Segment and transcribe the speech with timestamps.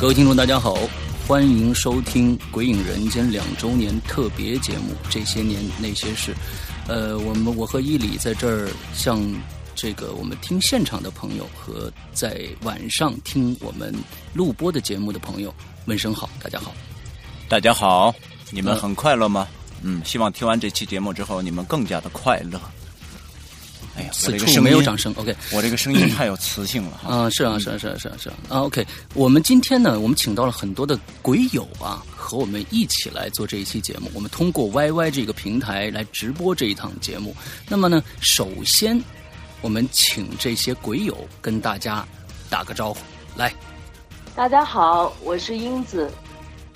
[0.00, 0.78] 各位听众，大家好，
[1.28, 6.32] 欢迎收听《鬼影人间》两周年特别节目《这些年那些事》。
[6.88, 9.20] 呃，我们我和伊里在这儿向
[9.74, 13.94] 这个我们听现场的朋友和在晚上听我们
[14.32, 16.72] 录播的节目的朋友问声好，大家好，
[17.46, 18.14] 大家好，
[18.50, 19.46] 你们很快乐吗？
[19.82, 22.58] 嗯，希望听完这期节目之后，你们更加的快乐。
[24.00, 25.12] 哎呀，此处没有掌声。
[25.16, 27.14] OK，我这个声音太有磁性了哈。
[27.14, 28.34] 啊，是啊，是啊，是啊，是啊，是啊。
[28.48, 34.10] 啊，OK，我们今天呢，我们请到了很多的鬼友啊，和我们一起来做这一期节目。
[34.14, 37.36] 我们通过 YY 这个平台来直播这一趟节目。
[37.68, 38.98] 那么呢，首先
[39.60, 42.06] 我们请这些鬼友跟大家
[42.48, 43.00] 打个招呼，
[43.36, 43.52] 来。
[44.34, 46.10] 大家好，我是英子，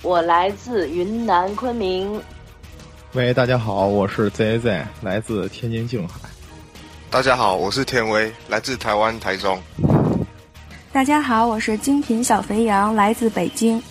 [0.03, 2.21] 我来自云南昆明。
[3.13, 6.19] 喂，大家好，我是 ZZ，来自天津静海。
[7.09, 9.57] 大家好，我是田威，来自台湾台中。
[10.91, 13.81] 大家好，我是精品小肥羊，来自北京。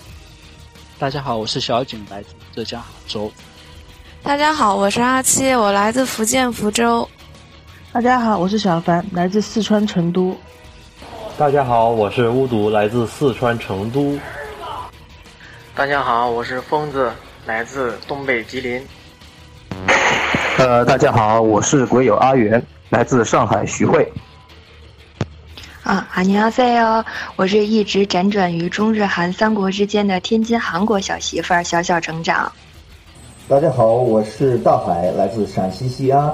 [0.99, 3.33] 大家好，我是小景，来自浙江杭州。
[4.23, 7.09] 大家好，我是阿七，我来自福建福州。
[7.93, 10.37] 大家好，我是小凡，来自四川成都。
[11.39, 14.19] 大家好，我是巫毒，来自四川成都。
[15.75, 17.11] 大家好，我是疯子，
[17.47, 18.87] 来自东北吉林。
[20.59, 22.65] 呃，大家好，我是鬼友阿元，
[22.95, 24.09] 来自上海徐汇。
[25.83, 32.53] 啊，阿尼阿塞哦，我是一直辗转于中日韩三国之间的天津韩国小媳妇儿，小小成长。
[33.49, 36.33] 大家好，我是大海，来自陕西西安。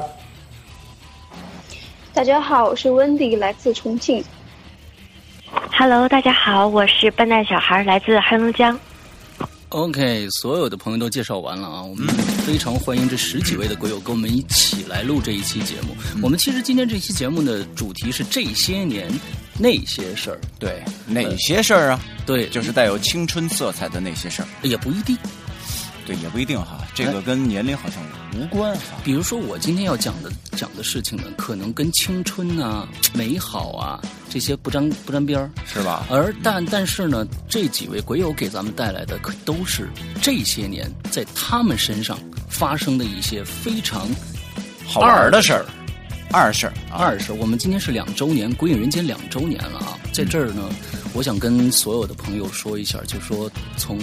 [2.12, 4.22] 大家好，我是温迪，来自重庆。
[5.72, 8.78] Hello，大家好，我是笨蛋小孩，来自黑龙江。
[9.70, 12.08] OK，所有的朋友都介绍完了啊，我们
[12.44, 15.94] 非常欢迎这十几位的鬼友跟我们一起来录这一期节目。
[16.20, 19.08] 我们其实今天这期节目的主题是这些年
[19.60, 22.00] 那些事儿，对，哪些事儿啊？
[22.26, 25.16] 对，就是带有青春色彩的那些事儿，也不一定。
[26.10, 28.02] 对，也不一定哈，这个跟年龄好像
[28.36, 28.96] 无关哈。
[29.04, 36.04] 比如说，我今天要讲的讲的事情呢，可能跟青春啊、美好啊这些不沾不沾边儿，是吧？
[36.10, 39.88] 而但但是呢，这几位鬼友给咱们带来的可都是
[40.20, 42.18] 这些年在他们身上
[42.48, 44.08] 发生的一些非常
[44.84, 45.64] 好玩的事儿。
[46.32, 47.36] 二事儿，二事儿。
[47.36, 50.68] 我们今天是两周年《鬼影人间》两周年了啊，在这儿呢，
[51.14, 53.96] 我想跟所有的朋友说一下，就说从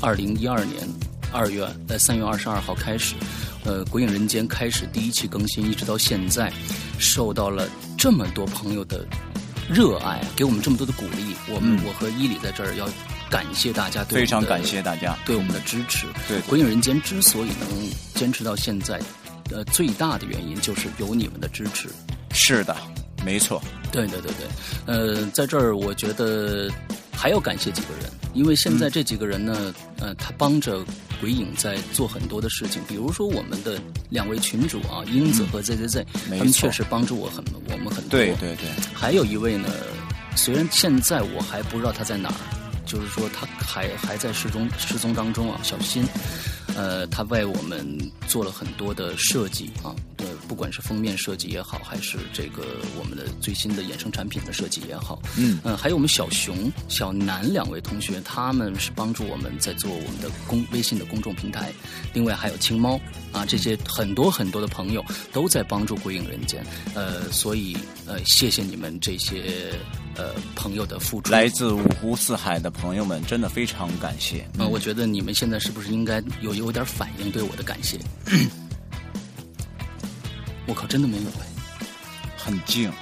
[0.00, 0.86] 二零一二年。
[1.32, 3.14] 二月在三月二十二号开始，
[3.64, 6.52] 呃，《鬼影人间》开始第一期更新，一直到现在，
[6.98, 9.06] 受到了这么多朋友的
[9.68, 11.34] 热爱，给我们这么多的鼓励。
[11.48, 12.88] 我们、嗯、我和伊里在这儿要
[13.30, 16.06] 感谢大家对非常感谢大家对我们的支持。
[16.26, 17.68] 对，《鬼影人间》之所以能
[18.14, 19.00] 坚持到现在，
[19.50, 21.88] 呃，最大的原因就是有你们的支持。
[22.30, 22.76] 是的，
[23.24, 23.62] 没错。
[23.90, 24.46] 对对对对，
[24.84, 26.70] 呃，在这儿我觉得
[27.18, 30.84] 还要感谢几个人，因为现在这几个人呢，呃，他帮着。
[31.20, 33.76] 鬼影在做很多的事情，比如说我们的
[34.08, 38.10] 两位群主啊，英子和 ZZZ，、嗯、他们确实帮助我很我们很多。
[38.10, 39.68] 对对对，还有一位呢，
[40.36, 42.38] 虽然现在我还不知道他在哪儿，
[42.86, 46.04] 就是说他还还在失踪失踪当中啊，小新，
[46.76, 47.84] 呃，他为我们
[48.28, 52.62] 做了很多的设计啊，对，不管是封面设计也好，还是这个
[52.98, 61.70] 我们的最新的衍生产品的设计也好，嗯嗯、呃，还有我们小熊、小南两位同学，他们是帮助我们在做我们的公微信的公众平台，
[62.14, 62.98] 另外还有青猫
[63.30, 67.76] 啊，这些很多很多的朋友都在帮助鬼影人间，呃，所以
[68.06, 69.74] 呃，谢谢你们这些
[70.16, 74.40] 呃朋友的付出，来自五湖四海的朋友们，真的非常感谢。
[74.56, 77.98] 啊、嗯，我觉得你们现在是不是应该有有点反应对我的感谢？
[80.68, 81.46] 我靠，真的没有哎，
[82.36, 82.92] 很静，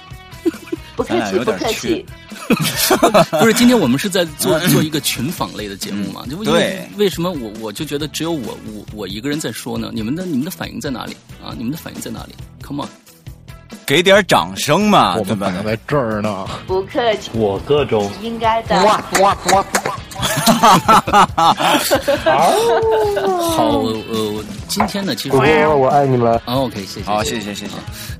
[0.95, 2.05] 不客气，不客气。
[3.39, 6.25] 不是，今天我们是在做做一个群访类的节目嘛？
[6.29, 9.91] 就为，为什么我我就觉得只有我我我一个人在说呢？
[9.93, 11.13] 你们的你们的反应在哪里
[11.43, 11.53] 啊？
[11.57, 12.33] 你们的反应在哪里
[12.63, 12.89] ？Come on，
[13.87, 15.15] 给点掌声嘛！
[15.15, 16.45] 我们反应在这儿呢。
[16.67, 18.75] 不客气，我各种应该的。
[18.83, 19.65] 哇哇哇！
[23.55, 23.79] 好，
[24.09, 26.33] 呃，今天呢，其实我爱你们。
[26.33, 27.71] 啊，OK，谢谢，好，谢谢，谢谢。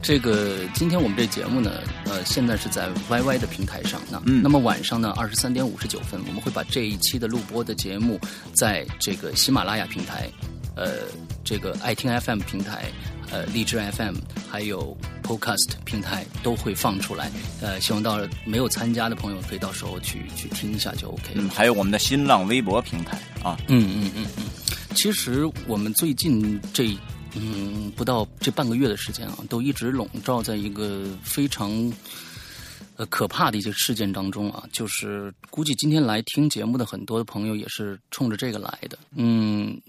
[0.01, 1.69] 这个今天我们这节目呢，
[2.05, 4.21] 呃，现在是在 YY 的平台上呢。
[4.25, 4.41] 嗯。
[4.41, 8.17] 那么晚上呢，二十三点五十九分，我们会把这一期的录播的节目，
[8.53, 10.29] 在这个喜马拉雅平台，
[10.77, 10.91] 呃，
[11.43, 12.85] 这个爱听 FM 平台。
[13.31, 14.15] 呃，荔枝 FM
[14.50, 17.31] 还有 Podcast 平台都会放出来，
[17.62, 21.41] 呃，希望到没有参加的朋友可以到时候去去听一下就 OK 了。
[21.41, 23.57] 嗯，还有我们的新浪微博平台啊。
[23.68, 24.44] 嗯嗯嗯嗯，
[24.95, 26.97] 其实我们最近这
[27.35, 31.91] 嗯不到这半个月的时间啊，都一直笼罩在一个非常
[32.95, 38.97] 呃可怕的一些事件当中啊，就是估计今天来听节目的很多朋友也是冲着这个来的。
[39.15, 39.80] 嗯，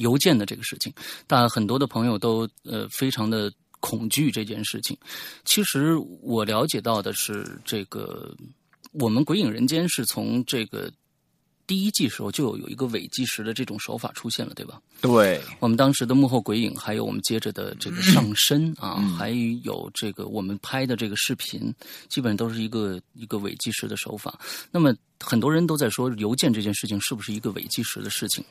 [0.00, 0.92] 邮件的这个事情，
[1.26, 4.96] 但很多的朋友都呃非常的恐惧这件事情。
[5.44, 8.34] 其实我了解到的是，这个
[8.92, 10.90] 我们《鬼影人间》是从这个。
[11.70, 14.82] 第一季时候就有有一个伪计时的这种手法出现了，对吧？
[15.00, 19.30] 对，我们当时的幕后鬼影，还有我们接着的这个上身啊，还
[19.62, 21.72] 有这个我们拍的这个视频，
[22.08, 24.36] 基本上都是一个一个伪计时的手法。
[24.72, 28.44] 那么很多人都在说邮件这件事情是不是一个伪计时的事情？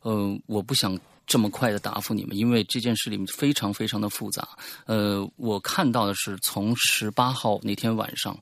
[0.00, 4.48] 呃，我不想这么快的答复你们，因为这件事里面非常非常的复杂。
[4.86, 8.34] 呃，我看到的是从十八号那天晚上。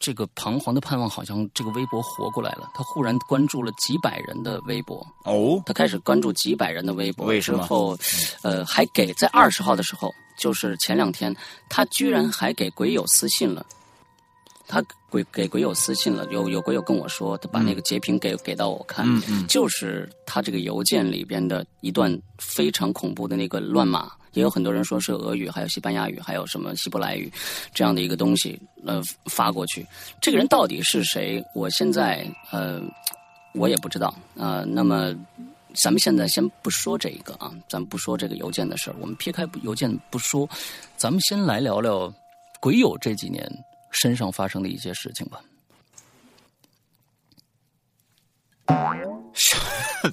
[0.00, 2.70] 这个彷徨的盼望，好像这个微博活过来了。
[2.74, 7.26] 他忽然关注了几百人的微博哦，他开始关注几百人的微博。
[7.26, 7.62] 为什么？
[7.66, 7.96] 后，
[8.42, 11.36] 呃，还给在二十号的时候，就是前两天，
[11.68, 13.64] 他居然还给鬼友私信了。
[14.70, 14.80] 他
[15.10, 19.04] 鬼给鬼友私信了，有有鬼友跟我说，他把那个截屏给给到我看，
[19.48, 24.12] 就是他这个邮件里边的一段非常恐怖的那个乱码。
[24.34, 27.28] 也有很多人说是俄语，还有西班牙语，还有什么希伯来语，
[27.74, 28.56] 这样的一个东西，
[28.86, 29.84] 呃，发过去。
[30.20, 31.44] 这个人到底是谁？
[31.52, 32.80] 我现在呃，
[33.54, 34.62] 我也不知道啊。
[34.64, 35.12] 那么，
[35.74, 38.94] 咱们现在先不说这个啊，咱不说这个邮件的事儿。
[39.00, 40.48] 我们撇开邮件不说，
[40.96, 42.14] 咱们先来聊聊
[42.60, 43.50] 鬼友这几年
[43.90, 45.42] 身上发生的一些事情吧。
[49.32, 49.56] 什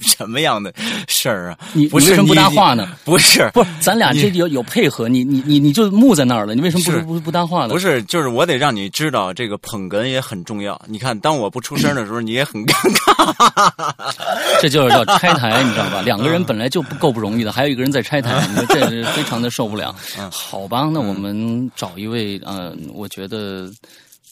[0.02, 0.74] 什么样的
[1.08, 1.58] 事儿啊？
[1.74, 2.88] 你为什么不搭话呢？
[3.04, 7.69] 不是，不是，咱俩这有有配合，你你你你就木在那儿了，你为什么不不不搭话呢？
[7.74, 10.80] 不是，就是我得让你知道，这个捧哏也很重要。
[10.88, 13.94] 你看，当我不出声的时候，你也很尴尬。
[14.62, 16.02] 这就是叫拆台， 你知道吧？
[16.02, 19.96] 两个人本来就不够不容易的，还有一个人在拆台，你说这 是非常的受不了。
[20.31, 23.69] 好吧，那我们找一位，嗯，我觉得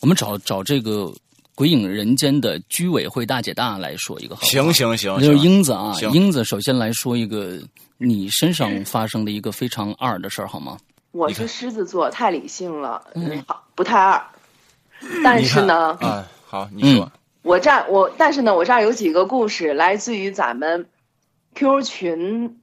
[0.02, 1.12] 我们找找这个。
[1.56, 7.58] 鬼影人间的居委会大姐大来说一个好，行行行，就是英子啊，英子首先来说一个
[7.98, 10.78] 你身上发生的一个非常二的事儿好吗？
[11.12, 14.22] 我是狮子座，太理性了，嗯，好，不太二。
[15.24, 17.10] 但是呢，啊，好，你说，
[17.42, 20.90] 我这儿我，但是呢，我这儿有几个故事来自于咱们
[21.54, 22.60] Q 群，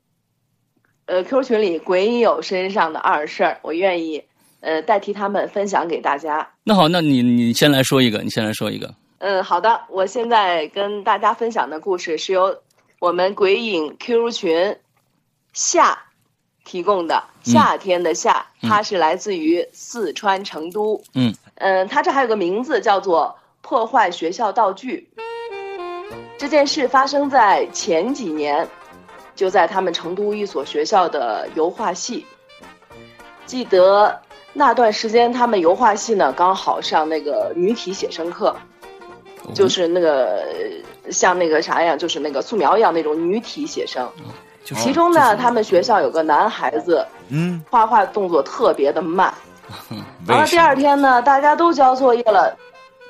[1.07, 4.25] 呃，Q 群里鬼友身上的二事儿，我愿意。
[4.63, 6.49] 呃，代替他们分享给大家。
[6.63, 8.95] 那好，那你你先来说一个，你先来说一个。
[9.19, 12.57] 嗯，好的，我现在跟大家分享的故事是由
[13.01, 14.77] 我们鬼影 Q 群
[15.53, 15.99] 夏
[16.65, 17.25] 提供的。
[17.43, 21.03] 夏天的夏，它是来自于四川成都。
[21.15, 25.11] 嗯嗯，它这还有个名字叫做破坏学校道具。
[26.39, 28.69] 这件事发生在前几年，
[29.35, 32.25] 就在他们成都一所学校的油画系。
[33.45, 34.23] 记得。
[34.53, 38.55] 那段时间，他们油画系呢刚好上那个女体写生课，
[39.55, 40.43] 就是那个
[41.11, 44.09] 像那个啥样，就是那个素描一样那种女体写生。
[44.65, 49.33] 其中呢，他们学校有个男孩子，嗯，画画动作特别的慢。
[50.29, 52.57] 完了第二天呢，大家都交作业了，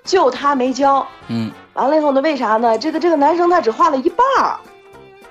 [0.04, 1.06] 就他没交。
[1.28, 1.50] 嗯。
[1.74, 2.78] 完了以后呢，为啥呢？
[2.78, 4.56] 这个这个男生他只画了一半儿。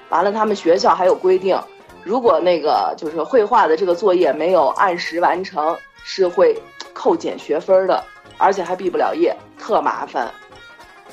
[0.10, 1.58] 完了，他们学校还有规定，
[2.04, 5.78] 如果那个就是绘画的这个作业没有按时完成。
[6.04, 6.60] 是会
[6.96, 8.04] 扣减学分的，
[8.40, 10.32] 而且还毕不了业，特麻烦。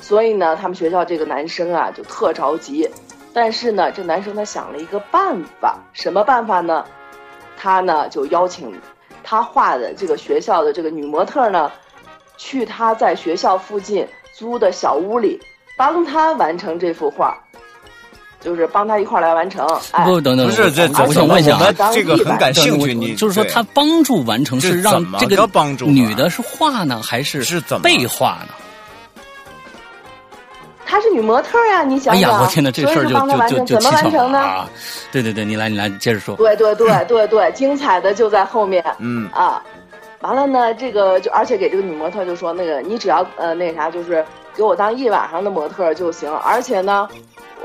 [0.01, 2.89] 所以呢，他们学校这个男生啊就特着急。
[3.31, 6.83] 但是呢，这男生他想了一个办法，什么办法呢？
[7.55, 8.73] 他呢就邀请
[9.23, 11.71] 他画的这个学校的这个女模特呢，
[12.35, 15.39] 去他在学校附近租的小屋里，
[15.77, 17.37] 帮他完成这幅画。
[18.41, 19.67] 就是帮他一块来完成。
[20.05, 21.57] 不，等等，不是这，我想问一下，
[21.93, 22.93] 这个很感兴趣。
[22.93, 25.47] 你就是说，他帮助完成是让这个
[25.85, 28.53] 女的是画呢，还是是怎么被画呢？
[30.85, 32.31] 她是女模特呀，你想想。
[32.31, 34.65] 哎呀，我天哪，这事儿就就就怎么完成呢？
[35.11, 36.35] 对对对，你来你来接着说。
[36.35, 38.83] 对对对对对，精彩的就在后面。
[38.97, 39.61] 嗯啊，
[40.21, 47.07] 完了呢，这个就而且给这个女模特就说，那个你只要呃那啥，就是给我当一晚上的模特就行，而且呢。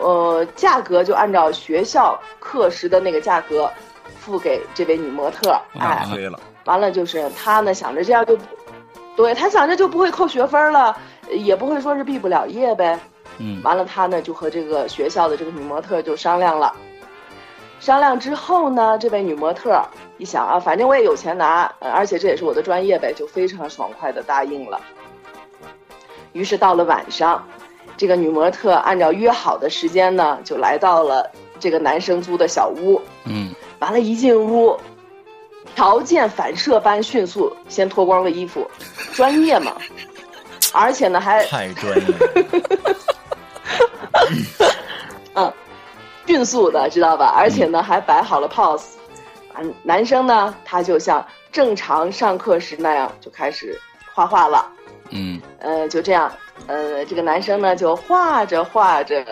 [0.01, 3.71] 呃，价格就按照学校课时的那个价格
[4.19, 5.59] 付给这位女模特。
[5.79, 6.07] 哎，
[6.65, 8.39] 完了就是他呢想着这样就，
[9.17, 10.97] 对他想着就不会扣学分了，
[11.31, 12.99] 也不会说是毕不了业呗。
[13.39, 16.73] 嗯，完了他呢就和这个学校的这个女模特就商量了。
[17.81, 19.81] 商量之后呢，这位女模特
[20.19, 24.81] 一想啊，反正我也有钱拿，而且这也是我的专业呗，就非常爽快的答应了。
[26.33, 27.47] 于是到了晚上。
[27.97, 33.01] 这个女模特按照约好的时间呢，就来到了这个男生租的小屋。
[33.25, 34.77] 嗯，完了，一进屋，
[35.75, 38.69] 条件反射般迅速先脱光了衣服，
[39.13, 39.77] 专业嘛，
[40.75, 42.97] 而且呢还太专业了。
[45.35, 45.53] 嗯，
[46.27, 47.33] 迅速的知道吧？
[47.37, 48.85] 而且呢还摆好了 pose。
[49.57, 53.81] 嗯，男生呢他就像正常上课时那样就开始
[54.13, 54.69] 画画了。
[55.11, 56.33] 嗯，呃，就这样，
[56.67, 59.25] 呃，这个男生呢就画着画着，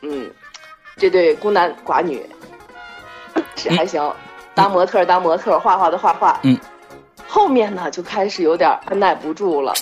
[0.00, 0.30] 嗯，
[0.96, 2.24] 这对孤男寡女
[3.56, 4.12] 是还行，
[4.54, 6.40] 当模特当模特，画画的画画。
[6.42, 6.58] 嗯，
[7.26, 9.72] 后面呢就开始有点按耐不住了，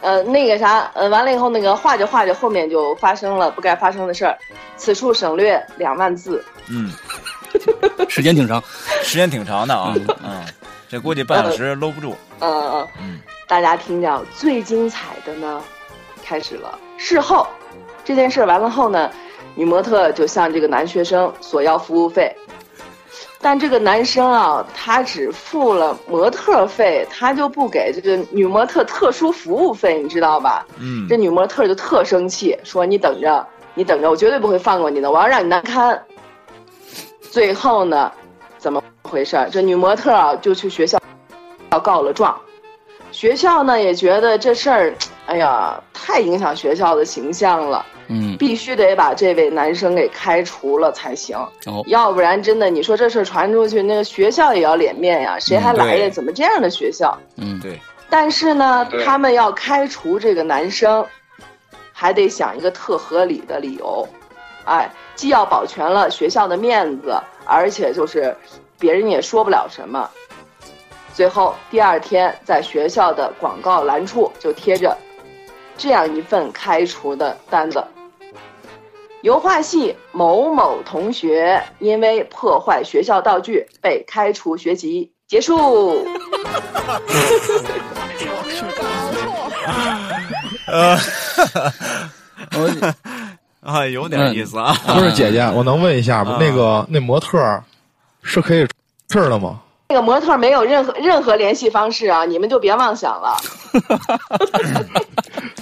[0.00, 4.36] 呃，那个啥，呃，完了以后那个画着画着，后面就发生了不该发生的事儿，
[4.76, 6.44] 此处省略两万字。
[6.68, 6.92] 嗯，
[8.08, 8.62] 时间挺长，
[9.02, 10.44] 时间挺长的啊，嗯，
[10.88, 12.14] 这估计半小时搂不住。
[12.40, 13.20] 嗯嗯嗯。
[13.50, 15.60] 大家听着，最精彩的呢，
[16.22, 16.78] 开始了。
[16.96, 17.44] 事后，
[18.04, 19.10] 这件事完了后呢，
[19.56, 22.32] 女模特就向这个男学生索要服务费，
[23.40, 30.64] 但这个男生啊，他只付了模特费，他就不给这个女模特特殊服务费，你知道吧？
[30.78, 31.08] 嗯。
[31.08, 36.00] 这女模特就特生气，说：“你等着，你等着，我绝对不会放过你的，我要让你难堪。”
[37.20, 38.12] 最后呢，
[38.58, 39.48] 怎么回事？
[39.50, 41.00] 这女模特啊，就去学校
[41.72, 42.40] 要告了状。
[43.20, 44.94] 学校呢也觉得这事儿，
[45.26, 51.36] 哎呀，太影响学校的形象了，嗯，必须得把这位男生给开除了才行，
[51.66, 56.08] 哦，要不然真的，你说这事儿传出去，那个学校也要脸面呀，谁还来呀？
[56.08, 57.14] 怎么这样的学校？
[57.36, 57.78] 嗯，对。
[58.08, 61.04] 但是呢，他们要开除这个男生，
[61.92, 64.08] 还得想一个特合理的理由，
[64.64, 68.34] 哎，既要保全了学校的面子，而且就是
[68.78, 70.08] 别人也说不了什么。
[71.14, 74.96] 最后第二天，在学校的广告栏处就贴着
[75.76, 77.84] 这样一份开除的单子：
[79.22, 86.06] 油画系某某同学因为破坏学校道具被开除学籍，结束。
[90.66, 90.96] 呃，
[92.56, 92.92] 我
[93.60, 94.74] 啊，有点意思啊。
[94.86, 96.38] 不是姐姐，我能问一下吗？
[96.40, 97.38] 那个那模特
[98.22, 98.66] 是可以
[99.10, 99.60] 事儿的吗？
[99.90, 103.36] 那个模特没有任何任何联系方式啊， 你们就别妄想了。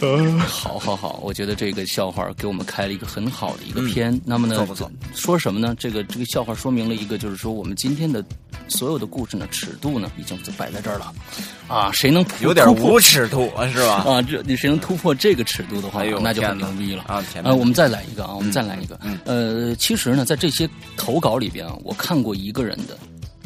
[0.47, 4.21] 好好好，我觉得这个笑话给我们开了一个很好的一个篇。
[4.27, 4.67] 那么呢，
[5.15, 5.75] 说什么呢？
[5.79, 8.23] 这个这个笑话说明了一个，就是说我们今天的
[8.69, 11.11] 所有的故事呢，尺度呢已经摆在这儿了。
[11.67, 14.05] 啊， 谁能有点无尺度啊，是吧？
[14.07, 17.25] 啊，这你谁能突破这个尺度的话，那就很牛逼了啊！
[17.43, 19.01] 呃，我们再来一个啊，我们再来一个。
[19.25, 20.69] 呃，其实呢，在这些
[20.99, 22.97] 投稿里边啊，我看过一个人的。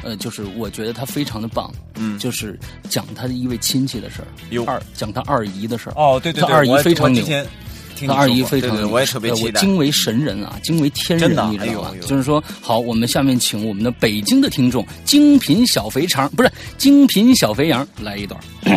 [0.02, 5.92] 呃，就是我觉得他非常的棒，嗯，就是讲他的一位亲戚的事儿，有二讲他二姨的事儿。
[5.96, 7.24] 哦，对对对，他二姨非常牛，
[8.06, 11.90] 他二姨非常牛，我也特别期待，惊为神人啊，惊为天人，你知道吗？
[12.04, 18.74] 就是说，好，我们下面请我们的北京的听众精品小肥肠，不是精品小肥羊来一段，鼓，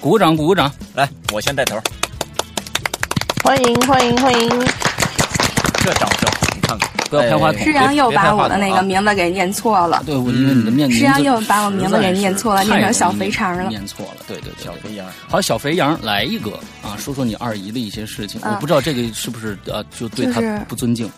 [0.10, 1.80] 鼓掌鼓鼓掌，来，我先带头，
[3.42, 4.93] 欢迎欢迎欢迎。
[7.20, 7.62] 不要拍话筒。
[7.62, 10.02] 施阳又把我的那个名字给念错了。
[10.04, 10.90] 对，我因为你的面。
[10.90, 13.68] 施阳又把我名字给念错了，念成小肥肠了。
[13.68, 15.06] 念错了，对对对，小肥羊。
[15.28, 16.52] 好，小肥羊来一个
[16.82, 18.40] 啊，说说你二姨的一些事情。
[18.44, 21.10] 我不知道这个是不是呃，就对他不尊敬。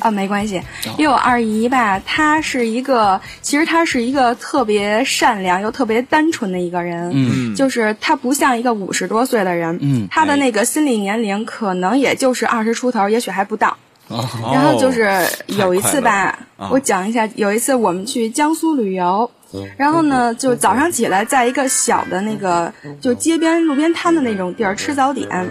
[0.00, 0.60] 啊，没关系，
[0.98, 7.12] 因为我二姨吧，她是一个，其实她是一个特别善良又特别单纯的一个人。
[7.14, 9.78] 嗯，就是她不像一个五十多岁的人。
[9.80, 13.76] 嗯，她的那个心理年龄可能也就是二十出头，也许还不到。
[14.08, 15.10] 然后就是
[15.46, 16.38] 有一次吧，
[16.70, 19.30] 我讲一下，有一次我们去江苏旅游，
[19.78, 25.48] 然后呢，就早上起来在一个小的那个就街边路边摊的那种地儿吃早点，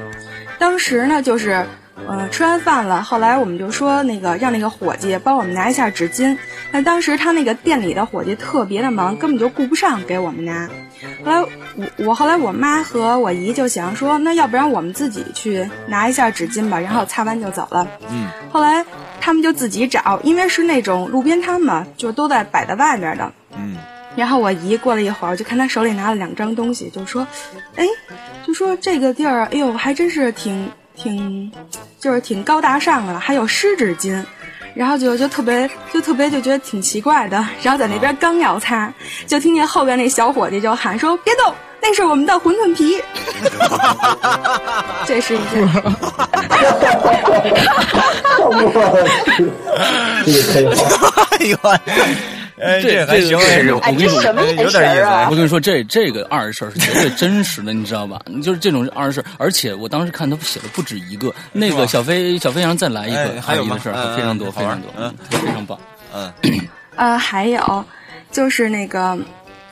[0.59, 1.65] 当时呢就是，
[2.07, 6.37] 呃，吃完饭了，后来我们就说那个让那个伙计帮我们拿一下纸巾，
[6.71, 10.69] 但当时他那个店里的伙计特别的忙，根本就顾不上给我们拿。
[11.23, 17.87] 后来我我后来我妈和我姨就想说，那要不然我们自己去拿一下纸巾吧，然后擦完就走了。
[18.09, 18.27] 嗯。
[18.51, 18.85] 后来
[19.19, 23.31] 他们就自己找，因为是那种路边摊嘛，就都在摆在外面的。
[23.57, 23.77] 嗯。
[24.15, 27.25] 然后我姨过了一会儿，就看他手里拿了两张东西，就说
[27.77, 27.87] ：“哎，
[28.45, 31.51] 就说这个地儿，哎呦，还真是挺挺，
[31.97, 34.21] 就是挺高大上的，还有湿纸巾。”
[34.73, 38.91] 然后就就特别就特别就觉得挺奇怪的，然后在那边刚要擦，
[39.27, 42.99] 就听见后边那小伙计就喊说：“别动，那是我们的馄饨皮。
[45.05, 45.67] ”这是一件。
[51.31, 51.57] 哎呦！
[52.59, 55.05] 哎，这还行，我跟你说，有点意思。
[55.29, 58.21] 我跟你说，这这个二事儿是绝对真实的，你知道吧？
[58.43, 61.33] 就是这种二事儿，而且我当时看他写的不止一个。
[61.51, 65.79] 那个小飞小飞羊再来一个，还有一个事儿非常多，非常多，嗯，非常棒。
[66.13, 66.31] 嗯，
[66.95, 67.85] 呃，还有
[68.31, 69.17] 就是那个，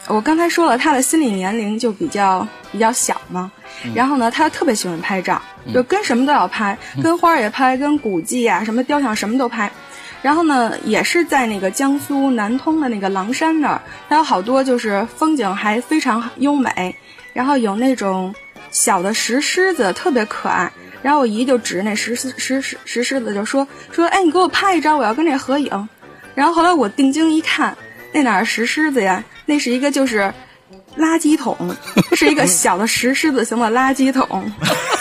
[0.08, 3.52] 我刚才说了，他的心理年龄就比较比较小嘛。
[3.94, 5.42] 然后呢，他特别喜欢拍照，
[5.74, 9.72] 就跟什么都要拍，跟花儿也拍，跟古迹啊、什么雕像什么都拍。
[10.22, 16.96] 然后呢，也是在那个江苏南通的那个狼山那儿，它有好多就是风景还非常优美，
[17.34, 18.34] 然后有那种
[18.72, 20.72] 小的石狮子，特别可爱。
[21.02, 25.90] 然后我姨就指着那石狮石石石狮子就说说，哎，你给我拍一张，我要跟这合影。
[26.36, 27.78] 然后后来我定睛一看，
[28.12, 29.24] 那哪是石狮子呀？
[29.46, 30.34] 那是一个就是
[30.98, 31.56] 垃圾桶，
[32.18, 34.52] 是一个小的石狮子型的垃圾桶，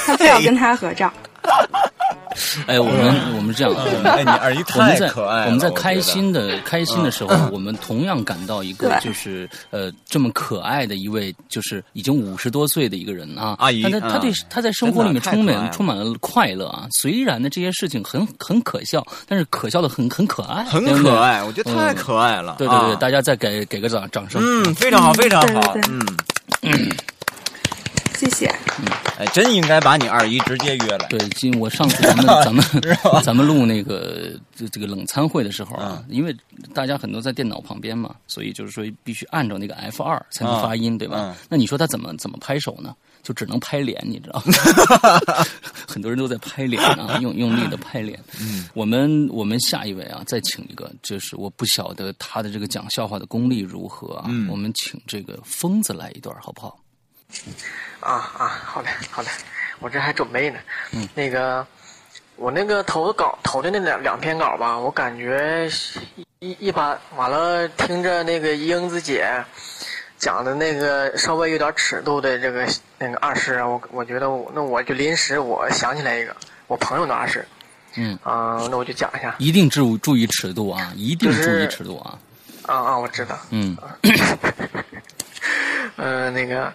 [0.06, 1.12] 他非要跟他合照。
[2.66, 5.46] 哎，我们我们这样，哎，你二姨太可爱了。
[5.46, 16.86] 我们在开心的开心的时候，我们同样感到一个就是呃这么可爱的一位，就是已经五十多岁的一个人啊，阿姨，他他对他在生活里面充满充满了快乐啊。
[16.92, 22.56] 虽然呢这些事情很很可笑，但是可笑的很很可爱，很可爱，我觉得太可爱了。
[22.58, 24.40] 对对对，大家再给给个掌掌声。
[24.44, 25.76] 嗯，非常好，非常好。
[25.88, 26.00] 嗯。
[28.18, 28.46] 谢谢。
[28.80, 31.06] 嗯，哎，真应该把你二姨直接约来。
[31.06, 32.64] 对，今我上次咱们 咱们
[33.22, 36.36] 咱们录那个这这个冷餐会的时候啊，因为
[36.74, 41.36] 大家很多在电脑旁边嘛，所以就是说必须按照那个 F 二才能发音，对吧？
[41.48, 42.92] 那你说他怎么怎么拍手呢？
[43.22, 45.44] 就只能拍脸，你知道吗？
[45.86, 48.18] 很多人都在拍脸啊，用用力的拍脸。
[48.40, 54.26] 嗯，我们我们下一位啊，再请一个，就是我不晓得他的这个讲笑话的功力如何啊。
[54.28, 56.78] 嗯，我们请这个疯子来一段，好不好？
[58.08, 59.28] 啊啊，好嘞好嘞，
[59.80, 60.58] 我这还准备呢。
[60.92, 61.66] 嗯，那个
[62.36, 65.68] 我那个投的稿投的那两两篇稿吧，我感觉
[66.38, 66.98] 一一般。
[67.16, 69.44] 完了，听着那个英子姐
[70.16, 76.34] 讲的那个稍微有点尺度的这个那个二师，我我觉得我那我就临时我想起来一个
[76.66, 77.46] 我朋友的二师。
[77.96, 79.34] 嗯啊，那我就讲一下。
[79.38, 80.92] 一定注注意尺度啊！
[80.96, 82.18] 一定注意尺度啊！
[82.66, 83.38] 啊啊，我知道。
[83.50, 83.76] 嗯。
[85.96, 86.72] 呃，那个，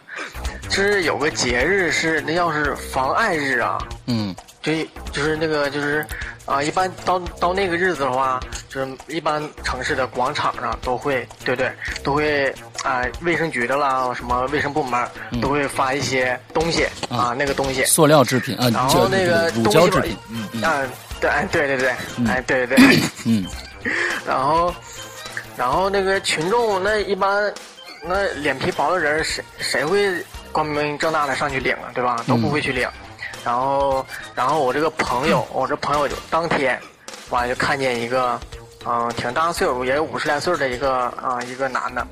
[0.69, 3.77] 就是有个节日是那要是妨碍日啊，
[4.07, 4.73] 嗯，就
[5.13, 6.05] 就是那个就是
[6.45, 11.71] 啊，一般到到那个日子的话，就是一般城市的广场上都会，对对，
[12.03, 15.07] 都会啊，卫生局的啦，什么卫生部门
[15.41, 20.81] 都会发一些东西啊，那个东西，塑料制品啊，然后那个乳胶制品，嗯啊，
[21.21, 21.89] 对，哎，对对对，
[22.27, 23.45] 哎，对对对，嗯，
[24.27, 24.75] 然后
[25.55, 27.53] 然后那个群众那一般。
[28.05, 31.89] 那脸皮薄的人，谁谁会光明正大的上去领啊？
[31.93, 32.23] 对吧？
[32.27, 32.87] 都不会去领。
[33.45, 36.79] 然后，然后我这个朋友，我这朋友就当天，
[37.29, 38.39] 完就看见一个，
[38.85, 42.05] 嗯，挺大岁数，也有五十来岁的一个啊，一个男的，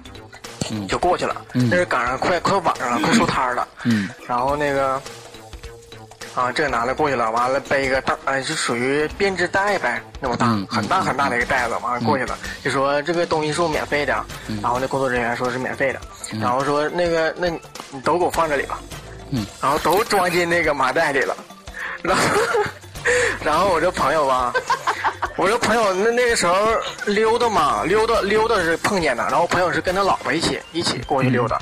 [0.88, 1.42] 就过去了。
[1.54, 3.68] 那是赶上快快晚上了，快收摊了。
[3.84, 4.10] 嗯。
[4.28, 5.02] 然后那个。
[6.34, 14.14] 啊，这个男的过去了，完了背一个大，呃，就属于编织袋呗，那么大，很大很大的一个袋子，完了过去了，就说这个东西是免费的，
[14.62, 16.00] 然后那工作人员说是免费的，
[16.40, 17.60] 然后说那个，那你
[18.04, 18.80] 都给我放这里吧，
[19.32, 21.36] 嗯，然后都装进那个麻袋里了，
[22.02, 22.24] 然后，
[23.44, 24.54] 然后我这朋友吧，
[25.36, 26.56] 我这朋友那那个时候
[27.06, 31.60] 溜达嘛，溜达溜达是碰见的，然后朋友是跟他老婆一起一起过去溜达，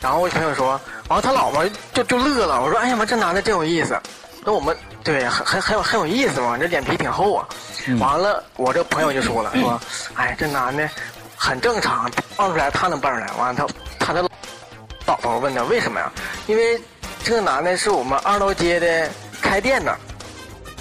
[0.00, 0.80] 然后我朋友说。
[1.08, 2.62] 完了，他老婆就就乐了。
[2.62, 4.00] 我说：“哎呀妈，这男的真有意思。”
[4.42, 7.46] 那我们对很很很有很有意思嘛，这脸皮挺厚啊。
[8.00, 9.78] 完了，我这朋友就说了：“说，
[10.14, 10.88] 哎，这男的
[11.36, 13.66] 很正常，蹦出来他能蹦出来。”完了，
[13.98, 14.26] 他他的
[15.06, 16.10] 老婆问他为什么呀？
[16.46, 16.80] 因为
[17.22, 19.10] 这个男的是我们二道街的
[19.42, 19.94] 开店的，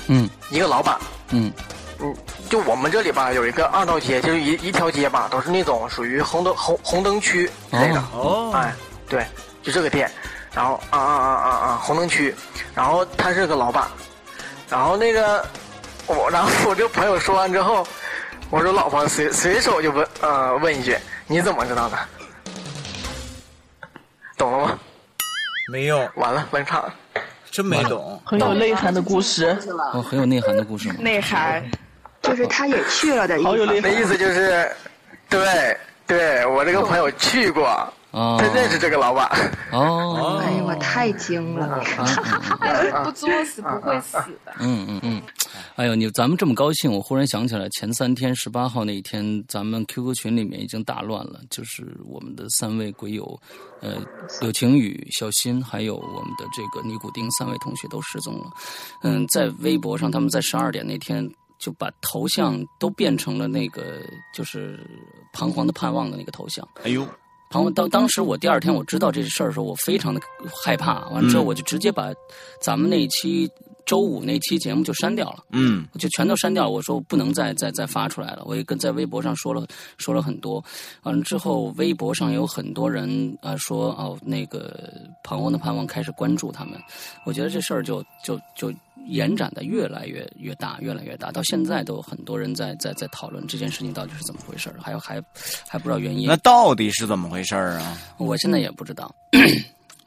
[0.08, 0.98] 嗯，一个老板，
[1.30, 1.52] 嗯
[2.00, 2.16] 嗯，
[2.50, 8.04] 就我们这里吧，有一个二道街，就是一一条街吧，都是那种属于红灯红红灯区之类的。
[8.14, 8.74] 哦，哎，
[9.08, 9.26] 对。
[9.64, 10.12] 就这个店，
[10.54, 12.36] 然后啊啊啊啊啊，红灯区，
[12.76, 13.88] 然后他是个老板，
[14.70, 15.48] 然后那个
[16.06, 17.88] 我， 然后我这朋友说完之后，
[18.50, 21.98] 我说老婆随随手就问呃问一句，你怎么知道的？
[24.38, 24.78] 懂了吗？
[25.72, 26.12] 没有。
[26.16, 26.92] 完了，冷场。
[27.54, 28.20] 真没懂。
[28.26, 29.56] 很有内涵的故事。
[29.94, 30.92] 哦，很有内涵的故事。
[30.94, 31.64] 内涵，
[32.24, 33.48] 就是他也去了的意思。
[33.48, 33.92] 好有内涵。
[33.92, 34.68] 那意思就是，
[35.30, 37.88] 对，对我这个朋友去过。
[38.14, 39.28] 哦，他认识这个老板。
[39.72, 41.82] 哦，哎呀，我太精了！
[43.04, 44.54] 不作死不会死的。
[44.60, 45.22] 嗯嗯嗯，
[45.76, 53.40] 哎呦，你咱们这么高兴，我忽然想起来，前三天十八号那一天，咱们 QQ 群里面已经大乱了，就是我们的三位鬼友，
[53.82, 53.96] 呃，
[54.42, 58.46] 柳晴雨、小新，还有我们的这个尼古丁三位同学都失踪了。
[59.02, 64.02] 嗯，在微博上，他们在十二点那天就把头像都变成了那个
[64.36, 64.80] 就是
[65.34, 66.64] 彷徨的盼望的那个头像。
[66.84, 67.08] 哎呦！
[67.54, 70.20] 然后当当时我第二天我知道这事儿的时候，我非常的
[70.64, 71.08] 害怕。
[71.10, 72.12] 完了之后，我就直接把
[72.60, 73.48] 咱们那一期
[73.86, 76.72] 周周五那期节目就删掉了，嗯，就全都删掉了。
[76.72, 78.42] 我说不能再再再发出来了。
[78.44, 79.68] 我也跟在微博上说了
[80.00, 80.64] 说了很多。
[81.04, 84.92] 完了之后，微博上有很多人啊说哦，那个
[85.24, 86.74] 彷徨的盼望开始关注他们。
[87.24, 88.74] 我觉得这事儿就就就
[89.06, 91.32] 延展的越来越越大，越来越大。
[91.32, 95.22] 到现在都很多人在在在讨论这件事情到底是怎么回事儿，还有还
[95.68, 96.28] 还不知道原因。
[96.28, 97.98] 那到底是怎么回事儿啊？
[98.18, 99.14] 我现在也不知道。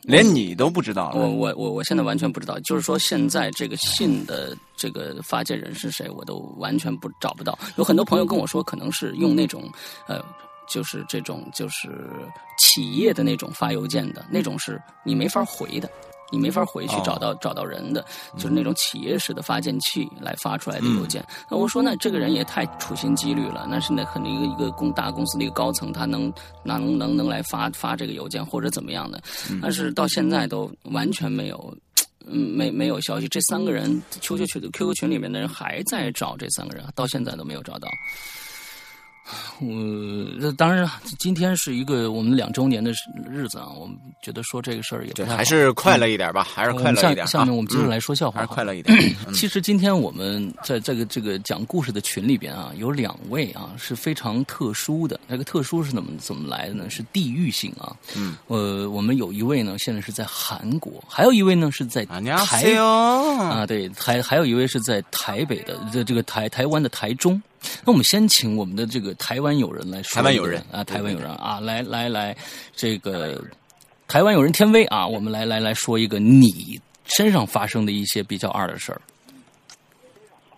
[0.02, 2.56] 连你都不知道，我我我我现在完全不知道。
[2.60, 7.58] 就是说，现在这个信的这个发件人是谁，我都完全不找不到。
[7.74, 9.68] 有很多朋友跟我说，可能是用那种
[10.06, 10.24] 呃，
[10.68, 12.08] 就是这种就是
[12.56, 15.90] 企业的那种发邮件的那种，是你没法回的。
[16.30, 21.24] 你没法回去找到找到人的，就是那种企业式的发件器来发出来的邮件。
[21.50, 23.66] 那我说，那这个人也太处心积虑了。
[23.68, 26.32] 那是那可能一个一个公大公司的一个高层，他能
[26.64, 29.22] 能能能来发发这个邮件或者怎么样的？
[29.62, 31.76] 但是到现在都完全没有，
[32.26, 33.28] 嗯，没没有消息。
[33.28, 37.88] 这三个人 QQ 群 QQ 群里面的人还在找这三个人，到现在都没有找到。
[39.60, 42.92] 我当然，今天是一个我们两周年的
[43.28, 47.26] 日子啊，我们觉得说这个事儿也不还是快乐一点吧，还是快乐一点。
[47.26, 49.16] 下面我们接着来说笑话，还是快乐一点。
[49.34, 55.18] 其实今天我们在这个这个讲故事的群里边啊，有两位啊是非常特殊的。
[55.26, 56.88] 那个特殊是怎么怎么来的呢？
[56.88, 57.96] 是地域性啊。
[58.16, 58.36] 嗯。
[58.46, 62.20] 呃，我们有一位呢，现在是在韩国，还有一位呢是在台
[62.78, 67.42] 啊，对，还还有一位是在台北的，这这个台台湾的台中。
[67.84, 70.14] 那我们先请我们的这个台湾友人来说。
[70.14, 72.36] 台湾友人啊，台湾友人啊，来来来，
[72.74, 73.42] 这个
[74.08, 79.00] 台湾友人天威啊，我们来来来说一个你身上发生的一些比较二的事儿。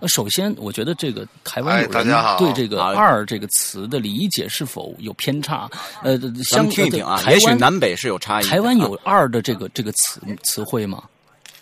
[0.01, 2.07] 那首先，我觉得这个台湾友人
[2.39, 5.69] 对这个“二”这个词的理解是否有偏差？
[6.05, 8.45] 呃，相听一听啊，也许南北是有差异。
[8.47, 11.03] 台湾有“二”的这个这个词词汇吗？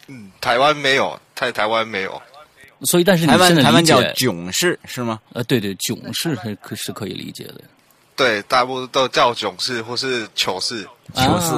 [0.09, 2.21] 嗯，台湾没有，在台湾没有。
[2.83, 5.21] 所以，但是你现在台湾叫囧事是吗？
[5.33, 7.61] 呃，对对，囧事是可是可以理解的。
[8.17, 11.53] 对，大部分都叫囧事或是糗事，糗事。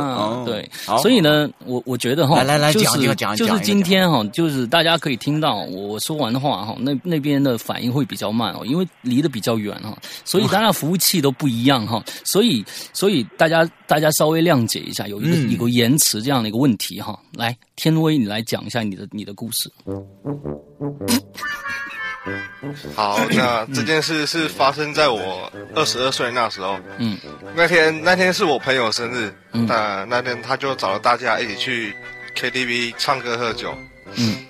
[0.44, 0.68] 对，
[1.00, 17.16] 所以呢，我我觉得哈，来来来，讲讲讲就是今天哈，就是大家可以听到我说完的话哈，那那边的反应会比较慢哦，因为离得比较远哈，所以大家服务器都不一样哈，所以所以大家大家稍微谅解一下，有一个有个延迟这样的一个问题哈。
[17.34, 19.70] 来，天威，你来讲一下你的你的故事。
[22.94, 26.78] 好，那这件事是发生在我二十二岁那时候。
[26.98, 27.16] 嗯，
[27.54, 31.96] 那天那天是我朋友生日，嗯，那那天他就找了大家一起去
[32.34, 33.74] KTV 唱歌喝酒。
[34.14, 34.46] 嗯，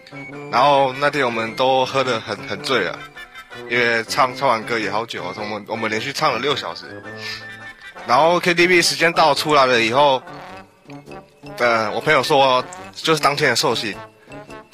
[0.50, 2.98] 然后那天我们都喝得很很醉了，
[3.70, 7.02] 因为唱唱完歌也好久，我们我们连续唱了六小时。
[8.06, 10.22] 然后 KTV 时间到出来了以后，
[11.58, 13.94] 呃，我朋友说就是当天的寿星。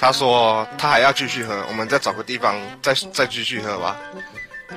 [0.05, 3.97] 他说他还要继续喝，我们再找个地方再再继续喝吧。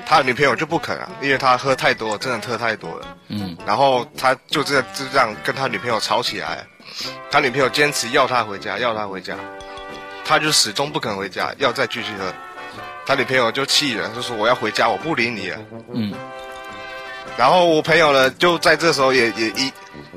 [0.06, 3.14] 他的女朋友就不肯啊，因为他喝太多，真的喝太多了。
[3.28, 6.64] 嗯，然后他就这样就这样跟他女朋友吵起来，
[7.30, 9.34] 他女朋友坚持要他回家，要他回家，
[10.24, 12.32] 他就始终不肯回家，要再继续喝。
[13.04, 15.58] 他女朋友就气了，就说我要回家，我不理你了。
[15.92, 16.10] 嗯，
[17.36, 19.70] 然后我朋友呢，就在这时候也也一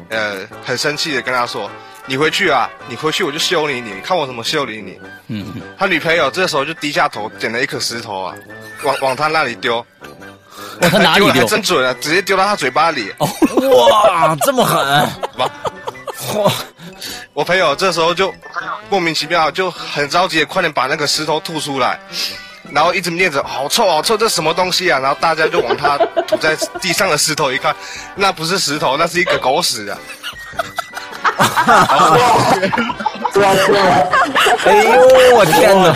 [0.07, 1.69] 呃很生气的跟他说。
[2.07, 2.69] 你回去啊！
[2.87, 4.99] 你回去我就修理你，看我怎么修理你。
[5.27, 8.35] 嗯，他女朋友这时候就低下头捡了一颗石头啊，
[8.83, 9.85] 往往他那里丢。
[10.81, 13.13] 往他哪里真准啊，直接丢到他嘴巴里。
[13.19, 13.27] 哦，
[13.87, 15.07] 哇，这么狠！
[15.37, 16.51] 哇，
[17.33, 18.33] 我朋友这时候就
[18.89, 21.99] 莫名其妙就很着急，快点把那个石头吐出来，
[22.71, 24.99] 然后一直念着好臭好臭，这什么东西啊？
[24.99, 27.75] 然后大家就往他吐在地上的石头一看，
[28.15, 29.97] 那不是石头，那是一个狗屎啊！
[33.35, 33.71] 哇塞！
[34.65, 34.89] 哎呦，
[35.35, 35.93] 我天哪，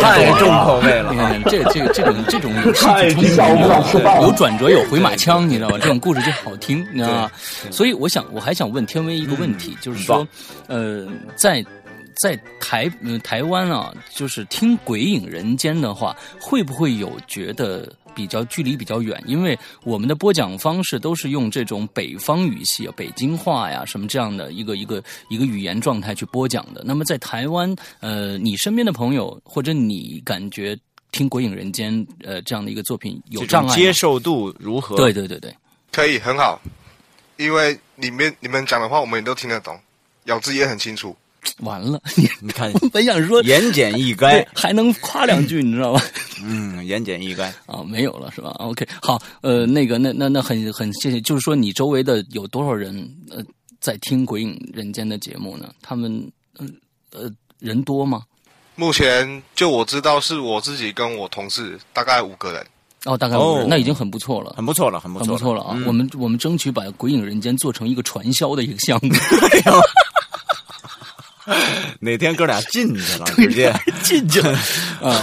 [0.00, 1.10] 太重口味了！
[1.12, 3.56] 你看，这这这种这种有戏剧冲
[3.90, 5.78] 突，有转折，有回马枪，你知道吗？
[5.80, 7.30] 这种故事就好听，你知道吗？
[7.70, 10.26] 所以，我想我还想问天威一个问题，就是说，
[10.68, 11.64] 呃，在
[12.16, 12.90] 在台
[13.22, 17.86] 台湾啊，就是听《鬼影人间》的话，会不会有觉得？
[18.18, 25.00] 比较距离比较远，因为我们的播讲方式都是用这种北方语系、北京话呀什么这样的一个一个
[25.30, 26.82] 一个语言状态去播讲的。
[26.84, 30.76] 那么在台湾，呃，你身边的朋友或者你感觉
[31.12, 34.96] 听《鬼影人间》呃这样的一个作品有障碍，接受度如何？
[34.96, 35.54] 对对对对，
[35.92, 36.60] 可以很好，
[37.36, 39.78] 因为里面你们讲的话我们也都听得懂，
[40.24, 41.16] 咬字也很清楚。
[41.60, 46.02] 完了，你 你看， 本想说言简意赅，还能夸两句，你知道吧？
[46.42, 52.94] 嗯，言简意赅啊，没有了是吧？OK，好，呃，那个，那那那很很谢谢，就是说你周围的有多少人
[53.30, 53.42] 呃
[53.80, 55.72] 在听《鬼影人间》的节目呢？
[55.82, 56.66] 他们呃
[57.12, 58.22] 呃人多吗？
[58.76, 62.64] 目前就我知道是我自己跟我同事大概五个人。
[63.04, 65.76] 哦，大概五个人，那已经很不错了，很不错了，很不错，很不错了啊！
[65.86, 69.12] 我们我们争取把《鬼影人间》做成一个传销的一个项目。
[72.00, 74.52] 哪天哥俩进去了， 直接进去了
[75.02, 75.20] 啊，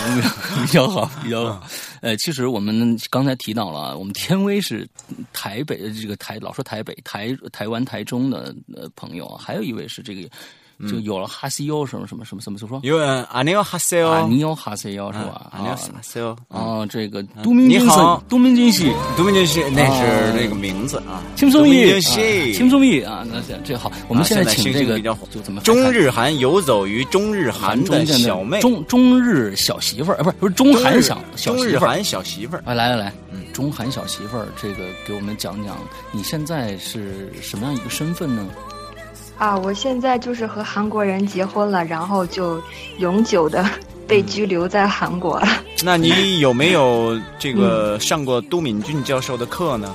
[0.65, 1.67] 比较好，比较好。
[2.01, 4.87] 呃，其实我们刚才提到了，我们天威是
[5.33, 10.29] 台北的这个台，老说台北、台台湾、台中的呃朋友，还有一位是这个。
[10.89, 12.79] 就有了哈西欧什么什么什么什么怎么说？
[12.83, 15.49] 有阿尼奥哈西欧，阿尼奥哈西欧是吧？
[15.51, 21.23] 阿尼奥哈西欧啊，这个都明君好，都明君系，都明君系，那是那个名字啊。
[21.35, 21.99] 轻松易，
[22.53, 23.91] 轻松易啊，那这这好。
[24.07, 25.61] 我们现在请这个就怎么？
[25.61, 32.63] 中日韩游走于中日韩的小妹，中中日小媳妇儿啊，不是不是中韩小小中日韩小媳妇儿。
[32.65, 35.77] 啊，来来来，嗯中韩小媳妇儿，这个给我们讲讲，
[36.11, 38.45] 你现在是什么样一个身份呢？
[39.37, 42.61] 啊，我现在就是和韩国人结婚了，然后就
[42.99, 43.65] 永久的
[44.07, 45.47] 被拘留在韩国了。
[45.83, 49.93] 那你 有没有这个上过都敏俊教授的课呢？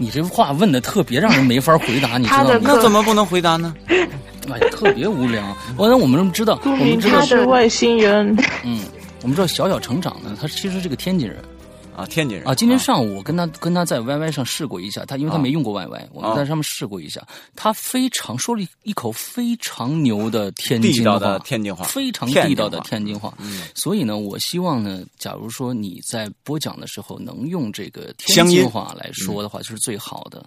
[0.00, 2.60] 你这话问的特别让人没法回答，你知道吗？
[2.62, 3.74] 那怎么不能回答呢？
[3.88, 5.42] 哎呀，特别无聊。
[5.76, 8.34] 完了，我们知道，我们知道是外星人。
[8.64, 8.80] 嗯，
[9.22, 11.36] 我们知道小小成长呢，他其实是个天津人。
[11.98, 12.54] 啊，天津人啊！
[12.54, 17.20] 今天上午我跟他跟他在 YY 上试过一下，他因为他没用过 YY，我们在上面试过一下，
[17.56, 23.34] 他非常说了一口非常牛的天津话，天津话非常地道的天津话。
[23.74, 30.46] 所以呢，我希望呢，假如说你在播讲的时候能用这个天津话来说的话，就是最好的。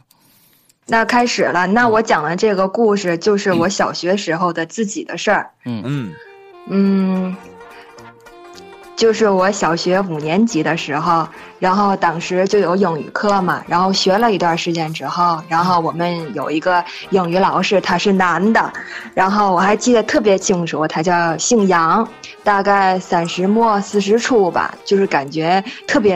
[0.87, 5.51] 那开始了，那我讲的这个故事就是我小学时候的自己的事儿。
[5.65, 6.13] 嗯嗯
[6.69, 7.35] 嗯。
[9.01, 18.71] 就是我小学五年级的时候，然后当时就有英语课嘛，然后学了一段时间之后，然后我们有一个英语老师，他是男的，
[19.15, 22.07] 然后我还记得特别清楚，他叫姓杨，
[22.43, 26.15] 大概三十末四十初吧，就是感觉特别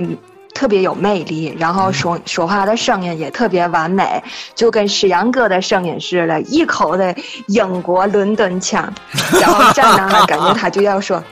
[0.53, 7.15] 特别有魅力，然后说说话的声音也特别完美，就跟诗阳哥的声音似的，一口的
[7.47, 8.93] 英国伦敦腔，
[9.41, 11.23] 然后站那还感觉他就要说。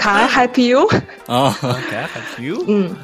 [0.00, 0.88] Can I help you？
[1.26, 2.64] 啊，Can I help you？
[2.68, 2.96] 嗯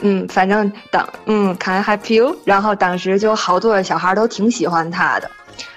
[0.00, 2.36] 嗯，反正当嗯，Can I help you？
[2.44, 5.30] 然后当时就好多小孩都挺喜欢他的。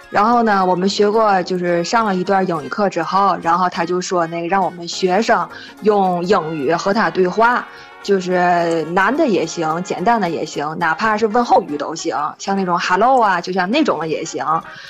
[0.09, 5.47] 然后呢，我们学过，就是上了一段英语课之后，然后他就说那个让我们学生
[5.83, 7.65] 用英语和他对话，
[8.03, 14.45] 就是难的也行，简单的也行，哪怕是问候语都行，像那种 Hello 啊，就像那种的也行。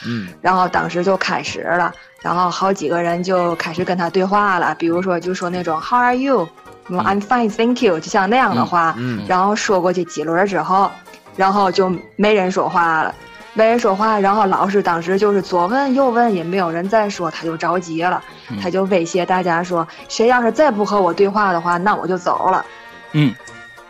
[0.05, 0.29] 嗯。
[0.41, 1.93] 然后当时就开始了。
[2.21, 6.47] 然后好几个人就开始跟他对话了，比如说就说那种 How are you？
[6.87, 8.93] 什么 I'm fine, thank you，就像那样的话。
[8.97, 9.23] 嗯。
[9.27, 10.91] 然后说过去几轮之后，
[11.35, 13.15] 然后就没人说话了，
[13.53, 14.19] 没人说话。
[14.19, 18.21] 然后老师当时就是左问右问，也没有人再说，他就着急了，
[18.61, 22.65] 他就威胁大家说：“谁要是再不和我对话的话，那我就走了。”
[23.13, 23.33] 嗯。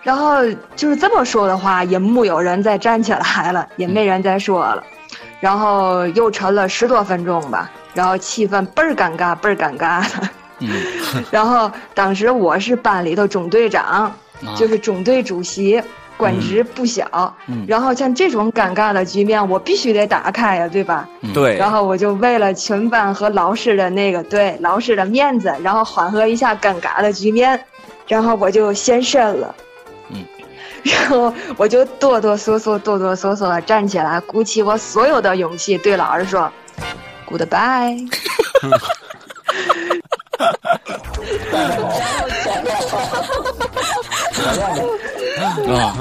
[0.03, 0.37] 然后
[0.75, 4.83] 就是这么说的话，也木有人再站起来了，也没人再说了。
[5.39, 7.69] 然后又沉了十多分钟吧。
[7.93, 10.29] 然后气氛倍儿尴尬，倍儿尴尬的。
[10.59, 10.69] 嗯。
[11.31, 14.13] 然后当时我是班里头中队长，
[14.55, 15.81] 就是中队主席，
[16.17, 17.35] 官职不小。
[17.47, 17.65] 嗯。
[17.67, 21.07] 然后像这种尴尬的局面，我必须得打开呀，对吧？
[21.33, 21.57] 对。
[21.57, 27.59] 然后我就为了全班和老师的那个对老师的面子，然后缓和一下尴尬的局面，
[28.07, 29.55] 然后我就现身了。
[30.09, 30.23] 嗯。
[30.83, 36.51] 然后我就哆哆嗦嗦、哆哆嗦嗦的站起来，鼓起我所有的勇气，对老师说。
[37.31, 38.09] Goodbye。
[45.67, 45.93] 啊，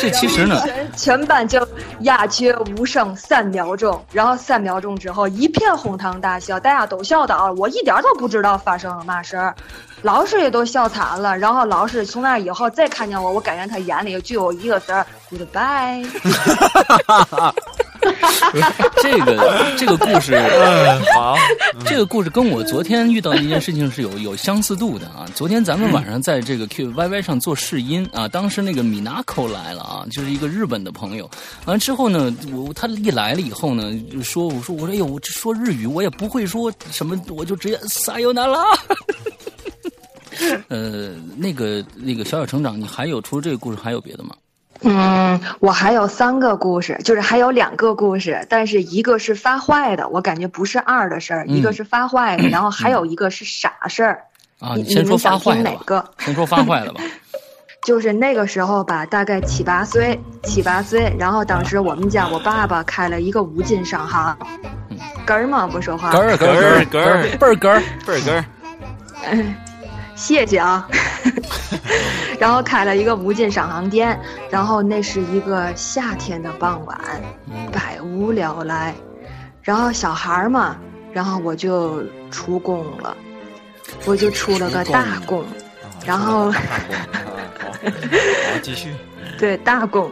[0.00, 0.62] 这其实呢，
[0.96, 1.66] 全班就
[2.00, 9.54] 鸦雀无声三秒钟，然后三秒钟之后一片哄堂大笑，大家都笑倒了，我一点都不知道发生了嘛事儿，
[10.02, 16.06] 老师也都笑惨了，然后老师从那以后再看见我，我感觉他眼里就有一个字儿，Goodbye。
[19.02, 20.38] 这个这个故事，
[21.14, 21.36] 好，
[21.84, 25.26] 这个故事跟我昨天遇到的一件事情是有有相似度的啊。
[25.34, 31.30] 昨天咱们晚上在这个 Q Y Y 上做试音啊，当时那个米娜口来了啊，就是一个日本的朋友。
[31.66, 38.64] 完之后呢，我他一来了以后呢，就说我说我说哎呦，我这说日语我也不会说什么，我就直接撒由那拉。
[40.68, 44.34] 呃，那个那个小小成长，你还有除了这个故事还有别的吗？
[44.82, 54.22] 嗯，我还有三个故事，就是还有两个故事，但是一个是发坏的，我感觉不是二的事儿，一个是发坏的，然后还有一个是傻事儿。
[54.60, 56.04] 啊，你先说发坏的吧。
[56.18, 57.00] 先说发坏的吧。
[57.84, 64.36] 就是那个时候吧，大概七八岁，七八岁，然后当时我们家我爸爸开了一个五金商行。
[65.24, 65.68] 根儿吗？
[65.70, 66.10] 不说话。
[66.10, 68.44] 根儿根儿根儿倍儿根儿倍儿根儿。
[70.16, 70.88] 谢谢啊。
[72.40, 74.18] 然后开了一个五金商行店，
[74.50, 76.98] 然后那是一个夏天的傍晚，
[77.72, 78.94] 百无聊赖，
[79.62, 80.76] 然后小孩嘛，
[81.12, 83.16] 然后我就出工了，
[84.04, 85.44] 我就出了个大工，
[86.04, 86.58] 然后，好，
[88.62, 88.94] 继续，
[89.38, 90.10] 对大工，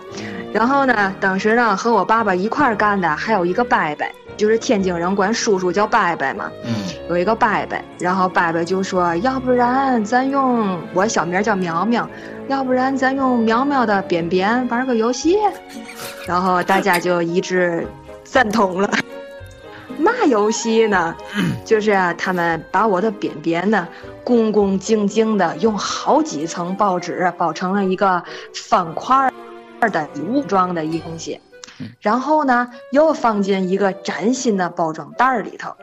[0.53, 4.07] 然后呢，当时呢和我爸爸一块儿干的还有一个伯伯。
[4.37, 6.75] 就是天津人管叔叔叫伯伯嘛，嗯，
[7.09, 12.09] 有一个伯伯，然后伯伯就说，要不然咱用我小名叫苗苗，
[12.49, 15.37] 要不然咱用苗苗的便便玩个游戏，
[16.27, 17.87] 然后大家就一致
[18.25, 18.91] 赞同了。
[19.99, 21.15] 嘛游戏呢？
[21.65, 23.87] 就是他们把我的便便呢，
[24.25, 28.21] 恭恭敬敬的用好几层报纸包成了一个
[28.53, 29.31] 方块
[29.81, 31.39] 的礼物状的一东西。
[32.01, 35.75] 然后呢，又放进一个崭新的包装袋里头，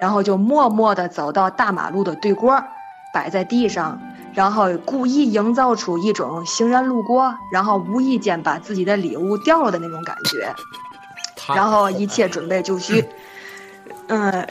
[0.00, 2.62] 然后就默默地走到大马路的对过，
[3.14, 4.00] 摆在地上，
[4.34, 10.54] 然后故意营造出一种行人路过，然后无意间把自己的礼物掉了的那种感觉，
[11.54, 13.00] 然后一切准备就绪。
[13.00, 13.08] 嗯，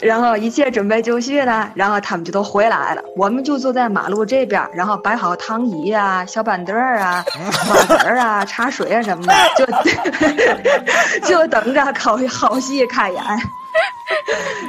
[0.02, 3.02] 然后一切准备就绪了，然后他们就都回来了。
[3.16, 7.24] 我们就坐在马路这边，然后摆好躺椅啊、小板凳啊、
[7.66, 9.34] 花 盆啊、茶水啊什么的，
[11.22, 13.22] 就 就等着好好戏开演。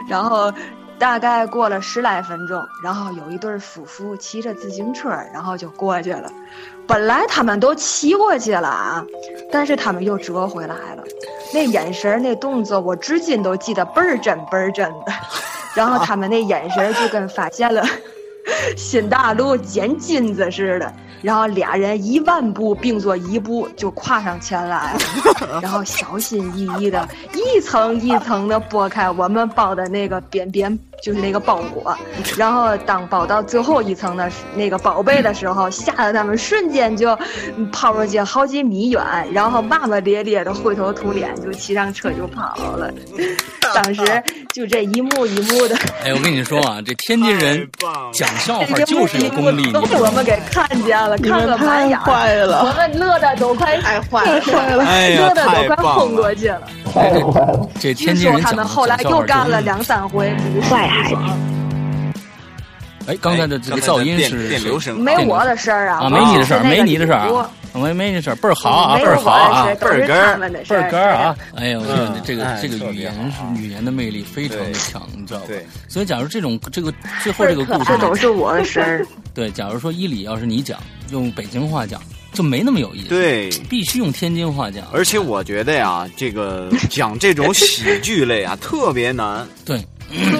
[0.07, 0.51] 然后
[0.97, 6.31] 大概过了十来分钟，然后有一对夫妇骑着自行车，然后就过去了。
[6.87, 9.03] 本来他们都骑过去了啊，
[9.51, 11.03] 但是他们又折回来了。
[11.53, 15.13] 那眼神那动作，我至今都记得倍儿真倍儿真的。
[15.75, 17.83] 然后他们那眼神就跟发现了
[18.75, 20.93] 新大陆捡金子似的。
[21.23, 24.95] 然后俩人一万步并作一步就跨上前来，
[25.63, 31.95] 然后小心翼翼的一层一层的剥开我们包的那个边边，就是那个包裹。
[32.37, 37.17] 然后当包到最后一层的那个宝贝的时候，吓得他们瞬间就
[37.71, 42.91] 跑出去好几米远，然后骂骂咧咧的灰头土脸就骑上车就跑了。
[43.75, 44.01] 当时
[44.53, 45.75] 就这一幕一幕的。
[46.03, 47.67] 哎，我跟你说啊，这天津人
[48.13, 51.17] 讲笑话就是有功力，都被我们给看见了。
[51.17, 54.39] 看个满眼，我们乐的都快太坏了，
[55.17, 56.61] 乐的都快昏过去了。
[56.93, 57.69] 太坏了！
[57.79, 60.33] 这天津人他们后来又干了两三回，
[60.69, 61.21] 坏孩子。
[63.07, 71.33] 哎，刚才的这个噪音是电流声，没我的事儿啊，啊，没你的事儿，没你的事儿，没没你的事儿，倍儿好啊，倍儿好啊，倍儿根倍儿根儿啊！
[71.55, 71.81] 哎呦，
[72.25, 75.45] 这个这个语言是语言的魅力非常的强，你知道吧？
[75.47, 79.07] 对，所以假如这种这个最后这个故事都是我的事儿。
[79.33, 80.77] 对，假如说伊里要是你讲，
[81.09, 82.01] 用北京话讲
[82.33, 83.07] 就没那么有意思。
[83.07, 84.85] 对，必须用天津话讲。
[84.91, 89.47] 而且我觉得呀，这个讲这种喜剧类啊，特别难。
[89.63, 89.81] 对，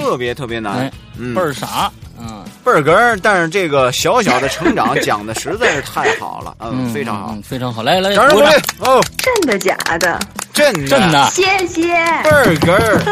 [0.01, 0.89] 特别特别难，
[1.35, 1.91] 倍儿傻。
[2.19, 8.47] 嗯，倍儿哏儿，但是这个小小的成长 讲的实在是太好了，嗯，非常好，非常好，来来，掌声鼓励
[8.79, 8.99] 哦！
[9.17, 10.19] 真的假的？
[10.51, 11.83] 真的真的，谢谢。
[12.23, 13.03] 倍儿哏儿，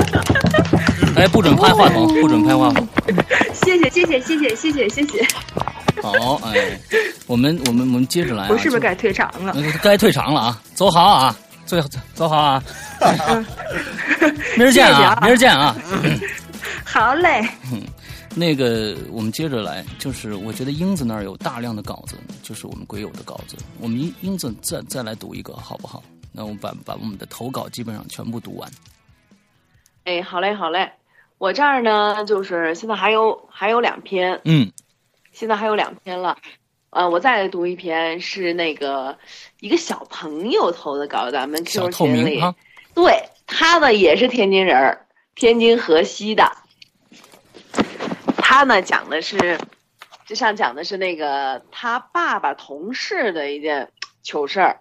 [1.21, 2.87] 哎，不准拍话筒，不准拍话筒。
[3.63, 5.27] 谢谢谢谢谢谢谢谢谢谢。
[6.01, 6.79] 好，哎，
[7.27, 9.55] 我们我们我们接着来，我是不是该退场了？
[9.83, 10.59] 该退场了啊！
[10.73, 11.35] 走好啊，
[11.67, 11.77] 走
[12.15, 12.63] 走好 啊！
[14.57, 15.19] 明儿见啊！
[15.21, 15.75] 明儿见啊！
[16.85, 17.47] 好嘞。
[17.71, 17.81] 嗯
[18.37, 23.55] 那个，我们接着来，就是我觉得英子那儿有大量的稿子，就是我们鬼友的稿子。
[23.79, 26.03] 我们英英子再再来读一个，好不好？
[26.33, 28.69] 那我们把把我们的投稿基本上全部读完。
[30.03, 30.91] 哎，好嘞，好嘞。
[31.37, 34.69] 我这儿呢，就是现在还有还有两篇，嗯，
[35.31, 36.37] 现在还有两篇了。
[36.89, 39.17] 呃，我再来读一篇，是那个
[39.61, 42.41] 一个小朋友投的稿，咱们 Q 群里。
[42.93, 44.97] 对，他呢也是天津人，
[45.35, 46.51] 天津河西的。
[48.47, 49.57] 他呢讲的是，
[50.27, 53.89] 就像讲的是那个他爸爸同事的一件
[54.21, 54.79] 糗事儿。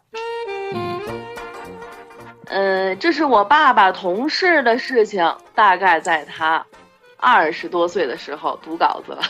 [2.45, 6.67] 嗯，这是我爸爸同事的事情，大概在他
[7.17, 9.23] 二十多岁的时候读稿子了。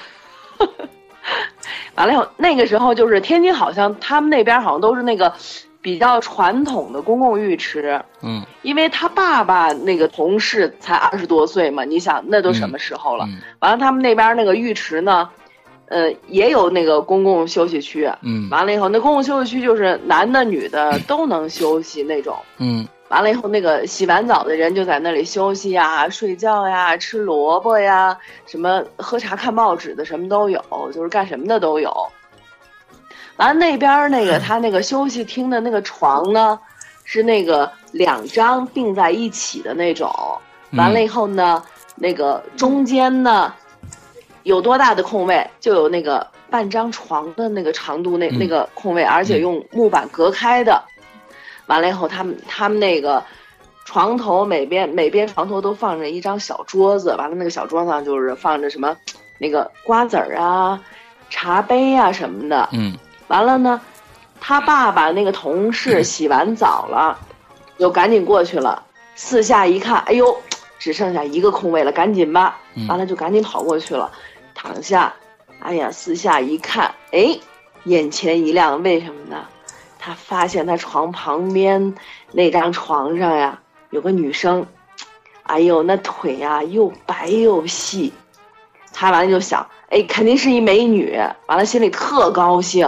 [1.94, 5.32] 完了以后，那个时候就是天津，好像他们那边好像都是那个。
[5.84, 13.28] 比较传统的公共浴池，嗯，因为他爸爸那个同事才二十多岁嘛，你想那都什么时候了？
[13.58, 15.28] 完了，他们那边那个浴池呢，
[15.88, 30.62] 呃，也有那个公共休息区，嗯，完了以后，那公共休息区就是男的女的都能休息那种，嗯，完了以后，那个洗完澡的人就在那里休息呀、睡觉呀、吃萝卜呀，什么喝茶看报纸的什么都有，
[30.94, 31.92] 就是干什么的都有。
[33.36, 36.58] 完了那边那个他那个休息厅的那个床呢，
[37.04, 40.12] 是那个两张并在一起的那种。
[40.72, 41.62] 完了以后呢，
[41.96, 43.52] 那个中间呢，
[44.42, 50.82] 有多大的空位，就有那个半张床的那个长度，那那个空位，而且用木板隔开的。
[51.66, 53.22] 完了以后，他们他们那个
[53.84, 58.96] 床头每边每边床头都放着一张小桌子，完了那个小桌子上就是放着什么
[59.38, 60.82] 那个瓜子儿啊、
[61.30, 62.68] 茶杯啊什么的。
[62.72, 62.96] 嗯，
[63.28, 63.80] 完了呢，
[64.40, 67.18] 他爸爸那个同事洗完澡了，
[67.78, 68.82] 就赶紧过去了，
[69.14, 70.36] 四下一看，哎呦，
[70.78, 72.58] 只剩下一个空位了，赶紧吧。
[72.88, 74.10] 完了就赶紧跑过去了，
[74.54, 75.14] 躺下，
[75.60, 77.38] 哎呀，四下一看，哎，
[77.84, 79.46] 眼前一亮，为什么呢？
[79.98, 81.94] 他发现他床旁边
[82.32, 83.58] 那张床上呀，
[83.90, 84.66] 有个女生，
[85.44, 88.12] 哎呦，那腿呀又白又细。
[88.92, 91.18] 他完了就想，哎，肯定是一美女。
[91.46, 92.86] 完了心里特高兴，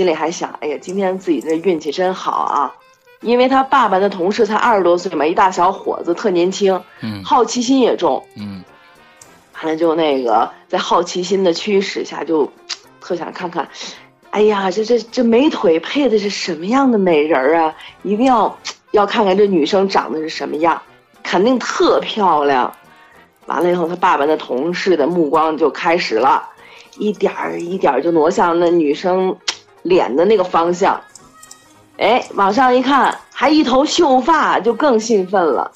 [0.00, 2.72] 心里还想，哎呀，今天自己这运气真好啊，
[3.20, 8.64] 因为他爸爸的同事才二十多岁嘛，一大小伙子，特年轻，嗯，好奇心也重，嗯，
[9.56, 12.50] 完了就那个在好奇心的驱使下，就
[12.98, 13.68] 特想看看。
[14.30, 17.74] 哎呀，这这这美腿配的是什么样的美人儿啊？
[18.02, 18.58] 一定要
[18.92, 20.80] 要看看这女生长得是什么样，
[21.22, 22.72] 肯定特漂亮。
[23.44, 26.48] 完了以后，他爸爸的同事的目光就开始了，
[26.96, 29.36] 一点儿一点儿就挪向那女生
[29.82, 31.00] 脸的那个方向。
[31.98, 35.70] 哎，往上一看，还一头秀发，就更兴奋了，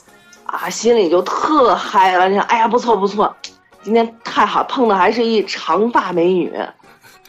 [0.46, 2.28] 啊，心里就特嗨了。
[2.28, 3.36] 你想，哎呀，不错不错，
[3.82, 6.52] 今天太好，碰的还是一长发美女。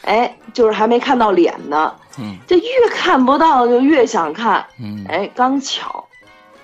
[0.04, 6.06] 哎，就是还没看到脸呢，嗯，这越看不到就越想看，嗯，哎，刚巧，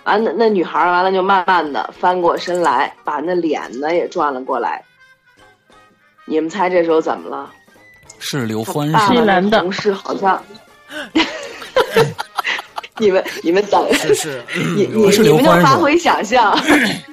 [0.03, 4.83] 完了那女孩完了就慢慢的翻过身来，把那脸呢也转了过来。
[6.25, 7.51] 你们猜这时候怎么了？
[8.21, 10.41] 是刘欢是是男的同事好像，
[12.97, 14.41] 你们你们等是是，
[14.75, 16.51] 你 你们就发挥想象，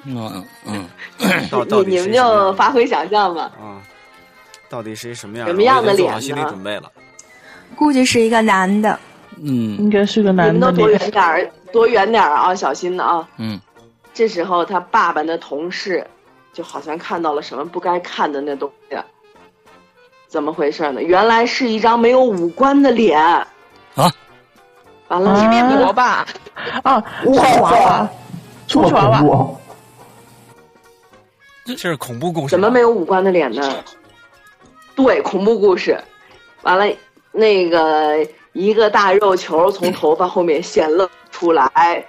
[0.05, 0.85] 嗯嗯，
[1.87, 3.43] 你你们就发挥想象吧。
[3.61, 3.81] 啊？
[4.69, 5.47] 到底是一什么样？
[5.49, 6.91] 什么样的脸好心理呢准备了。
[7.75, 8.99] 估计是一个男的。
[9.41, 10.99] 嗯应该是个男的你们都躲远。
[11.11, 13.27] 点儿，躲远点儿啊，小心的啊。
[13.39, 13.59] 嗯
[14.13, 16.05] 这时候他爸爸的同事
[16.53, 18.97] 就好像看到了什么不该看的那东西，
[20.29, 21.03] 怎么回事呢？
[21.03, 23.47] 原来是一张没有五官的脸啊！
[25.09, 26.27] 完了，啊面膜吧？
[26.83, 28.09] 啊，娃娃，
[28.67, 29.49] 充气娃娃，
[31.65, 32.51] 这是恐怖故事。
[32.51, 33.83] 怎么没有五官的脸呢？
[34.95, 35.99] 对，恐怖故事。
[36.61, 36.95] 完了，
[37.33, 38.19] 那个
[38.53, 42.05] 一个大肉球从头发后面显露出来，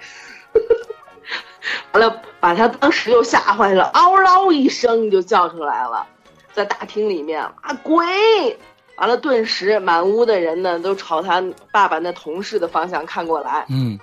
[1.94, 6.06] 完了把他当时就吓坏了，嗷嗷一声就叫出来了，
[6.54, 8.58] 在大厅里面啊鬼！
[8.98, 11.42] 完了，顿时满屋的人呢都朝他
[11.72, 13.66] 爸爸那同事的方向看过来。
[13.70, 13.98] 嗯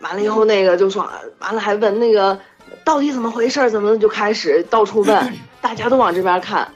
[0.00, 1.10] 完了以后，那个就说，
[1.40, 2.38] 完了还问那个
[2.84, 6.72] 到底怎么回事，怎么就开始到处问， 大家都往这边看。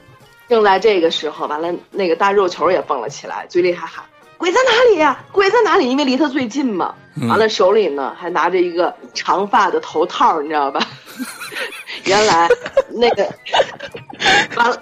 [0.49, 4.03] 正在这个时候，完了那个大肉球也蹦了起来，嘴里还喊
[4.37, 6.93] ：“鬼在哪里呀、鬼在哪里？”因为离他最近嘛。
[7.15, 10.79] 嗯完了手里呢还拿着一个长发的头套，你知道吧？
[12.05, 12.49] 原来
[12.89, 13.23] 那个
[14.57, 14.79] 完了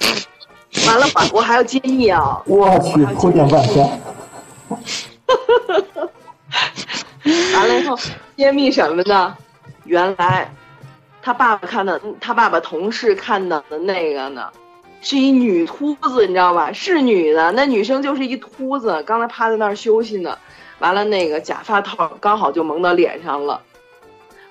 [0.87, 2.41] 完了，我我还要揭秘啊！
[2.45, 4.01] 我去，铺垫半天。
[7.53, 7.99] 完了以后，
[8.37, 9.35] 揭秘什么呢？
[9.83, 10.49] 原来
[11.21, 14.49] 他爸爸看的，他爸爸同事看到的那个呢，
[15.01, 16.71] 是一女秃子，你知道吧？
[16.71, 20.37] 是女的，那女生就是一秃子，刚才趴在那儿休息呢。
[20.79, 23.61] 完了，那个假发套刚好就蒙到脸上了，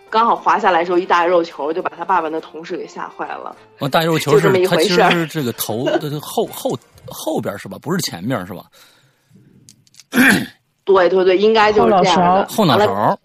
[0.08, 3.56] 刚好滑下来的时候，一大肉球就把他爸爸那同事给吓坏了。
[3.78, 6.78] 我大肉球就是这么一回事儿其实是这个头的后后
[7.08, 7.78] 后边是吧？
[7.82, 8.64] 不是前面是吧？
[10.84, 12.46] 对对对，应该就是这样的。
[12.48, 13.18] 后脑完了勺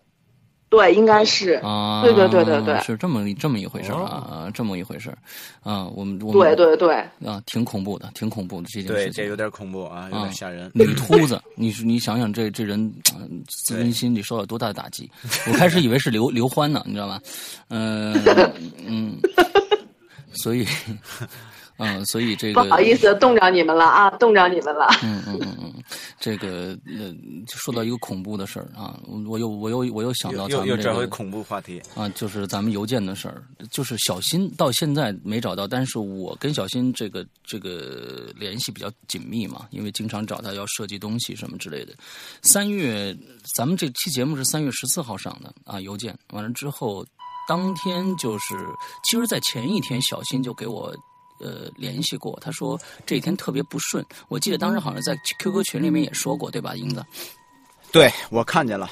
[0.69, 1.51] 对，应该是。
[1.63, 5.09] 啊，对对对对对是这么这么一回事啊，这么一回事
[5.63, 6.95] 啊，我们我们对对对
[7.25, 9.13] 啊，挺恐怖的，挺恐怖的这件，事情。
[9.13, 10.69] 这有点恐怖啊，有啊点吓人。
[10.73, 12.79] 女秃子， 你是你想想这这人
[13.13, 15.09] 呃自尊心里受到多大的打击？
[15.47, 17.21] 我开始以为是刘刘欢呢，你知道吧？
[17.69, 18.13] 嗯
[18.85, 19.17] 嗯，
[20.33, 20.65] 所以
[21.77, 24.87] 嗯，所以这个不好意思，冻着你们了啊，冻着你们了。
[25.03, 25.73] 嗯嗯嗯嗯，
[26.19, 27.13] 这个呃，
[27.47, 31.81] 说到一个恐怖的事儿啊，我我又我又我又想到又咱们这个又转回恐怖话题。
[31.93, 41.93] 啊，就是咱们邮件的事儿，就是小新到现在没找到，但是我跟小新这个这个联系比较紧密嘛，因为经常找他要设计东西什么之类的。
[42.41, 43.15] 三月，
[43.55, 47.05] 咱们这期节目是三月十四号上的啊，邮件完了之后，
[47.47, 48.55] 当天就是，
[49.03, 50.95] 其实，在前一天，小新就给我。
[51.39, 54.05] 呃，联系过，他说这几天特别不顺。
[54.27, 57.03] 我记得当时好像在 QQ 群里面也说过，对吧，英子？
[57.91, 58.89] 对我看见了，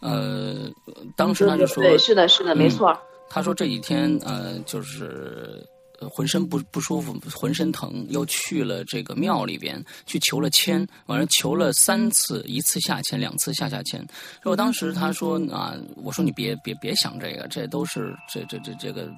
[0.00, 0.70] 呃，
[1.16, 2.98] 当时他就说，对，是的，是的，没嗯错。
[3.30, 5.66] 他说这几天呃，就是
[6.08, 14.04] 浑身不不舒服，浑身疼，又去了这个庙里边去求了签，完了求了三次，一次下签，两次下下签。
[14.44, 19.08] 我当时他说啊，我说你别别别想这个，这都是这这这这个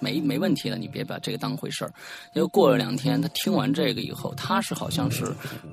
[0.00, 1.92] 没没问题的，你别把这个当回事儿。
[2.34, 5.24] 又过了两天，他听完这个以后，他是好像是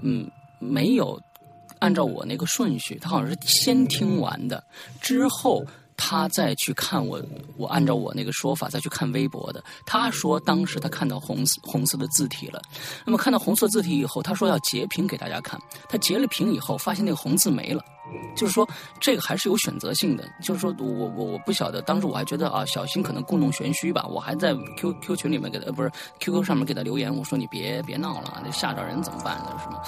[0.02, 0.30] 嗯
[0.60, 1.22] 没有
[1.80, 4.64] 按照我那个顺序，他好像是先听完的，
[5.02, 5.66] 之后。
[6.02, 7.22] 他再去看我，
[7.58, 9.62] 我按照我那个说法再去看微博的。
[9.86, 12.62] 他说当时他看到红红色的字体了，
[13.06, 15.60] 那么看到红色字体以后，他说要截屏给大家看。
[15.90, 17.84] 他截了屏以后，发现那个红字没了，
[18.34, 18.66] 就是说
[19.02, 20.24] 这个还是有选择性的。
[20.42, 24.08] 就是说我我我不晓得，当时我还觉得啊，小新可能故弄玄虚吧。
[24.08, 29.58] 我还在 Q Q 群里面给他，不是 Q Q 上面给他留言，我说你别别闹了，那吓着人怎么办呢？
[29.62, 29.82] 是吗？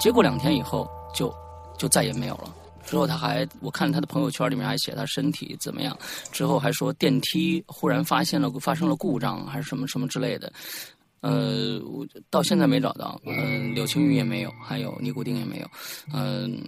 [0.00, 1.32] 结果两天以后就
[1.78, 2.50] 就再也没有了。
[2.86, 5.96] 之后他还，我看他的朋友圈里面还写他身体怎么样。
[6.30, 10.52] 之后还说电梯忽然发现了发生了故障，还是什么什么之类的。
[11.20, 13.18] 呃，我到现在没找到。
[13.24, 15.66] 嗯，柳青玉也没有，还有尼古丁也没有。
[16.12, 16.62] 嗯，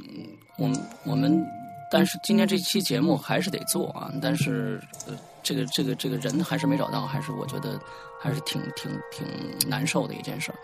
[0.56, 0.70] 我
[1.04, 1.44] 我们，
[1.92, 4.10] 但是今天这期节目还是得做啊。
[4.22, 4.80] 但是
[5.42, 7.78] 这个这个这个人还是没找到，还是我觉得
[8.18, 9.26] 还是挺挺挺
[9.68, 10.58] 难受的一件事儿。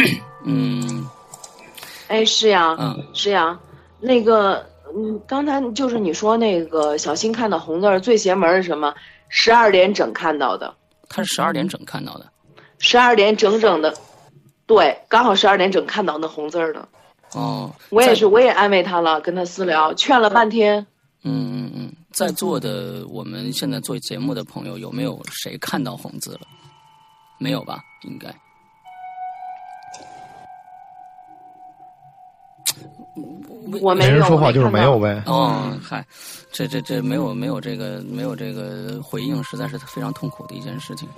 [0.44, 1.06] 嗯，
[2.08, 3.60] 哎，是呀，嗯，是呀，
[4.00, 4.66] 那个。
[4.94, 8.94] 嗯，刚才就是你说那个小新看到红字儿最邪门是什么？
[9.28, 10.72] 十二点整看到的，
[11.08, 12.30] 他是十二点整看到的，
[12.78, 13.92] 十二点整整的，
[14.66, 16.88] 对，刚好十二点整看到那红字儿的。
[17.32, 20.86] 哦，我也是，我也安慰他了，跟他私聊，劝了半天。
[21.24, 26.40] 嗯嗯嗯，在座的我们现在做节目的朋友，有没有谁看到红字了？
[27.38, 27.80] 没有吧？
[28.04, 28.32] 应该。
[33.80, 35.22] 我没人说话就是没有呗。
[35.26, 36.06] 哦，嗨，
[36.52, 41.08] 这这这没有没有这个没有这个回应，实在是非常痛苦的一件事情。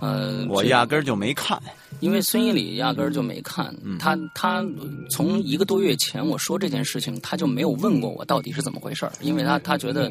[0.00, 1.60] 呃，我压根儿就没看，
[2.00, 3.74] 因为孙一礼压根儿就没看。
[3.98, 4.64] 他他
[5.10, 10.10] 从一个多月前我说这件事情，他就没有问过我到底是怎么回事儿，因为他他觉得，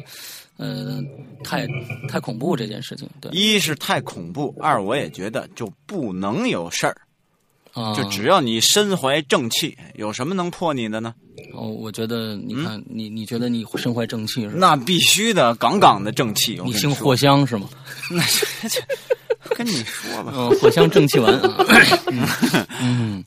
[0.56, 1.00] 呃，
[1.42, 1.66] 太
[2.08, 3.08] 太恐怖这件事情。
[3.20, 6.96] 对，一是太恐怖，二我也觉得就不能有事儿。
[7.72, 11.14] 啊，就只要你身怀正气，有什么能破你的呢？
[11.54, 14.48] 哦，我觉得你看，你你觉得你身怀正气是？
[14.48, 16.60] 那必须的，杠杠的正气。
[16.64, 17.68] 你姓藿香是吗？
[18.10, 18.22] 那
[19.54, 21.66] 跟你说吧，嗯，藿香正气丸啊。
[22.80, 23.24] 嗯。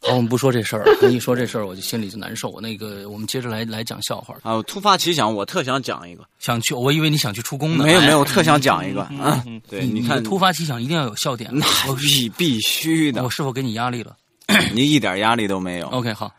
[0.00, 0.84] 好，我们不说这事儿。
[1.10, 2.60] 一说这事儿，我就心里就难受。
[2.60, 4.62] 那个，我们接着来来讲笑话啊！
[4.62, 6.24] 突发奇想，我特想讲一个。
[6.38, 6.72] 想去？
[6.72, 7.84] 我以为你想去出宫呢。
[7.84, 9.44] 没有没有，我特想讲一个啊！
[9.68, 11.50] 对，你看，突发奇想一定要有笑点。
[11.52, 13.24] 那必必须的。
[13.24, 14.16] 我是否给你压力了？
[14.72, 15.88] 你一点压力都没有。
[15.88, 16.32] OK，好。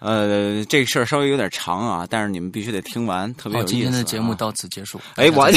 [0.00, 3.72] 呃，这个事儿稍微有点长啊，但是你们必须得听完，特别有意思。
[3.72, 5.00] 今天的节目到此结束。
[5.16, 5.50] 哎，我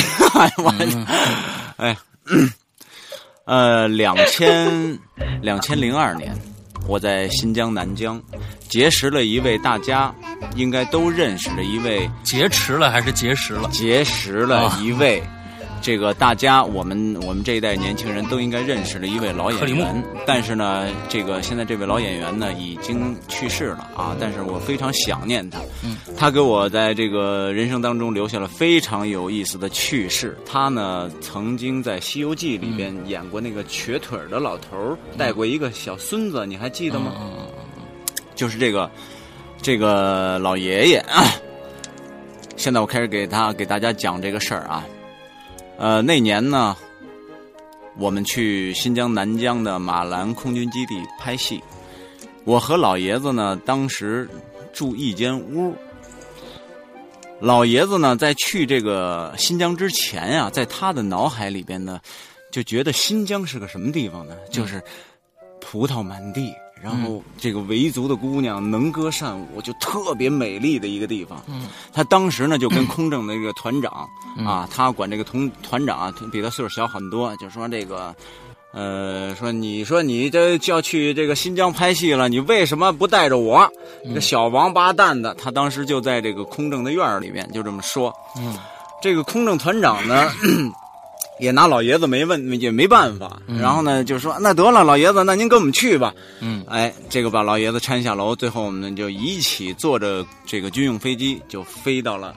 [0.64, 0.74] 我
[1.76, 1.98] 哎，
[3.44, 4.98] 呃，两千
[5.42, 6.34] 两千零二年。
[6.88, 8.22] 我在新疆南疆
[8.70, 10.14] 结识了一位大家
[10.56, 13.70] 应该都认识的一位劫持了还是结识了？
[13.70, 15.22] 结识了一位，
[15.82, 20.04] 这个大家我们我们这一代年轻人都应该认识的一位老演员。
[20.26, 24.16] 但是呢，这个现在这位老演员呢已经去世了啊！
[24.20, 25.60] 但是我非常想念他。
[25.84, 30.38] 嗯，他给我在这个人生当中留下了非常有意思的趣事。
[30.46, 37.14] 他呢曾经在《西游记》里边演过那个瘸腿的老头带过一个小孙子，你还记得吗？
[38.36, 38.90] 就是这个
[39.62, 41.24] 这个老爷爷啊。
[42.58, 44.84] 现在我开始给他给大家讲这个事儿啊。
[45.78, 46.76] 呃，那年呢。
[48.00, 51.60] 我们去新疆南疆的马兰空军基地拍戏，
[52.44, 54.30] 我和老爷子呢，当时
[54.72, 55.76] 住一间屋。
[57.40, 62.00] 老爷子呢，在去这个新疆之前呀，在他的脑海里边呢，
[62.52, 64.36] 就觉得新疆是个什么地方呢？
[64.52, 64.80] 就是
[65.60, 66.54] 葡萄满地。
[66.84, 71.44] 然后这个维族的姑娘能歌善舞，就特别美丽的一个地方。
[71.48, 74.08] 嗯，他当时呢就跟空政的这个团长
[74.46, 78.16] 啊，他管这个同团长啊，比他岁数小很多，就说这个，
[78.74, 83.68] 呃，说你说你这就要去这个新疆拍戏了，你为什么不带着我？
[84.14, 88.14] 这小王八蛋的，他当时就在这个空政的院里面就这么说。
[88.38, 88.56] 嗯，
[89.02, 90.32] 这个空政团长呢。
[91.40, 93.42] 也拿老爷子没问，也没办法。
[93.46, 96.14] 然后呢，就说那得了，老爷子，那您跟我们去吧。
[96.40, 102.36] 嗯，哎，这个把老爷子搀下楼，最后我们就一起坐着这个军用飞机，就飞到了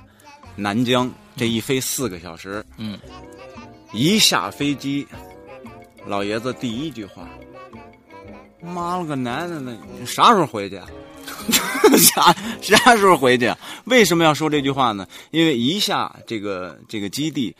[0.54, 1.10] 南疆。
[1.36, 2.62] 这一飞四个小时。
[2.76, 2.98] 嗯，
[3.92, 5.06] 一下飞机，
[6.06, 7.26] 老爷子第一句话
[8.60, 10.78] ：“妈了个奶奶的，啥时候回去？
[11.96, 13.50] 啥啥时候回去？
[13.84, 15.06] 为什么要说这句话呢？
[15.30, 17.56] 因为一下这个这个基地。”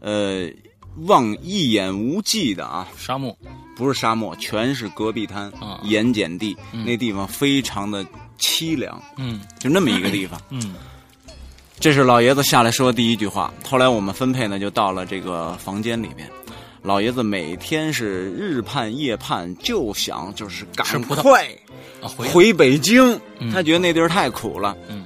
[0.00, 0.48] 呃，
[1.06, 3.36] 望一眼无际的啊，沙漠
[3.76, 5.52] 不是沙漠，全是戈壁滩、
[5.84, 8.04] 盐碱地，那地方非常的
[8.38, 9.00] 凄凉。
[9.16, 10.40] 嗯，就那么一个地方。
[10.50, 10.74] 嗯，
[11.78, 13.52] 这是老爷子下来说的第一句话。
[13.64, 16.28] 后来我们分配呢，就到了这个房间里面。
[16.82, 21.48] 老爷子每天是日盼夜盼，就想就是赶快
[22.00, 23.20] 回北京。
[23.52, 24.76] 他觉得那地儿太苦了。
[24.88, 25.04] 嗯，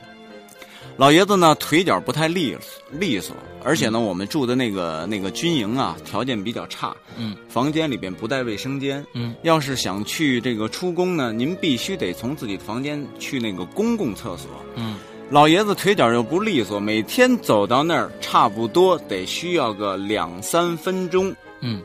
[0.97, 2.57] 老爷子呢腿脚不太利
[2.91, 3.35] 利索，
[3.65, 6.97] 而且呢我们住的那个那个军营啊条件比较差。
[7.17, 9.05] 嗯，房间里边不带卫生间。
[9.15, 14.49] 嗯，要是想去这个出宫呢，您必须得从自己的房间去那个公共厕所。
[14.77, 14.97] 嗯。
[15.31, 21.35] 老爷子腿脚又不利索，每天走到那儿差不多得需要个两三分钟。
[21.61, 21.81] 嗯，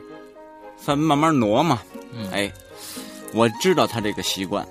[0.76, 1.80] 咱慢慢挪嘛。
[2.12, 2.52] 嗯，哎，
[3.32, 4.68] 我知道他这个习惯。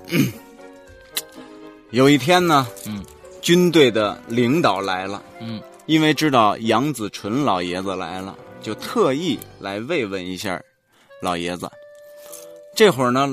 [1.90, 3.04] 有一天呢，嗯，
[3.42, 10.62] 军队的领导来了，嗯，因为知道杨子纯老爷子来了，就特意来慰问一下
[11.22, 11.66] 老爷子。
[12.76, 13.26] 这会儿呢，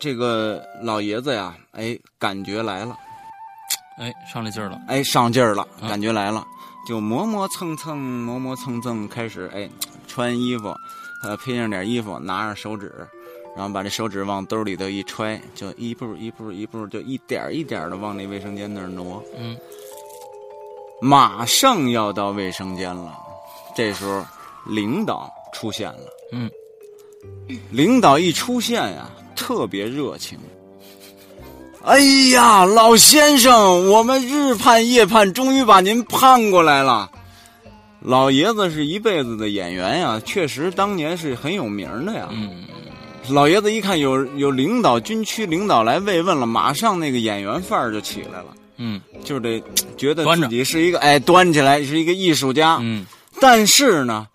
[0.00, 2.96] 这个老爷子呀，哎，感觉来了。
[3.98, 4.80] 哎，上来劲儿了！
[4.88, 6.44] 哎，上劲儿了，感觉来了，
[6.88, 9.70] 就磨磨蹭蹭，磨磨蹭蹭，开始哎
[10.08, 10.74] 穿衣服，
[11.22, 12.92] 呃，披上点衣服，拿着手指，
[13.54, 19.22] 然后把这手指往兜里头一揣，就一步一步一步，就一点一点的往那卫生间那儿挪。
[19.38, 19.56] 嗯，
[21.00, 23.16] 马上要到卫生间了，
[23.74, 24.24] 这时候
[24.66, 26.00] 领导出现了。
[26.32, 26.50] 嗯，
[27.70, 30.38] 领导一出现呀，特别热情。
[31.82, 31.98] 哎
[32.32, 37.10] 呀，老先生，我们日盼夜盼，终于把您盼过来了。
[38.00, 42.28] 老爷子是一辈子的演员呀，确实当年是很有名的呀。
[42.30, 42.64] 嗯，
[43.30, 48.54] 老爷子一看有有领导军区领导来慰问了，马上那个演员范儿就起来了。
[48.82, 49.62] 嗯，就是得
[49.98, 52.78] 觉得自己是一个哎端起来是一个艺术家。
[52.80, 53.04] 嗯，
[53.38, 54.26] 但是呢，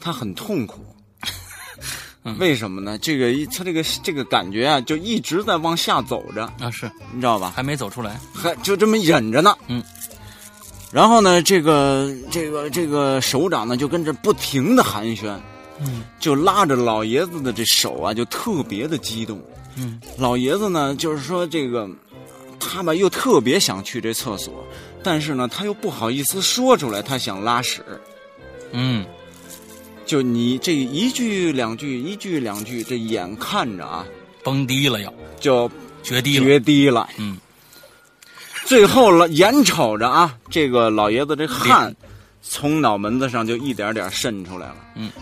[0.00, 0.84] 他很痛苦。
[2.38, 2.98] 为什么呢？
[2.98, 7.52] 这个他这个这个感觉啊，就一直在往下走着啊，是你知道吧？
[7.56, 9.54] 还没走出来，还就这么忍着呢。
[9.68, 9.82] 嗯，
[10.92, 15.34] 然后呢，这个这个这个首长呢，就跟着不停的寒暄，
[15.78, 19.40] 嗯，就拉着老爷子的这手啊，就特别的激动。
[19.76, 21.88] 嗯，老爷子呢，就是说这个
[22.58, 24.64] 他吧，又特别想去这厕所，
[25.02, 27.82] 但是呢，他又不好意思说出来，他想拉屎。
[28.72, 29.06] 嗯。
[30.06, 34.06] 就你这一句两句，一句两句，这眼看着啊，
[34.42, 35.70] 崩低了要，就
[36.02, 37.06] 决堤了，决堤了。
[37.18, 37.36] 嗯，
[38.64, 41.94] 最后了，眼瞅着啊，这个老爷子这汗
[42.40, 44.76] 从脑门子上就一点点渗出来了。
[44.94, 45.12] 嗯，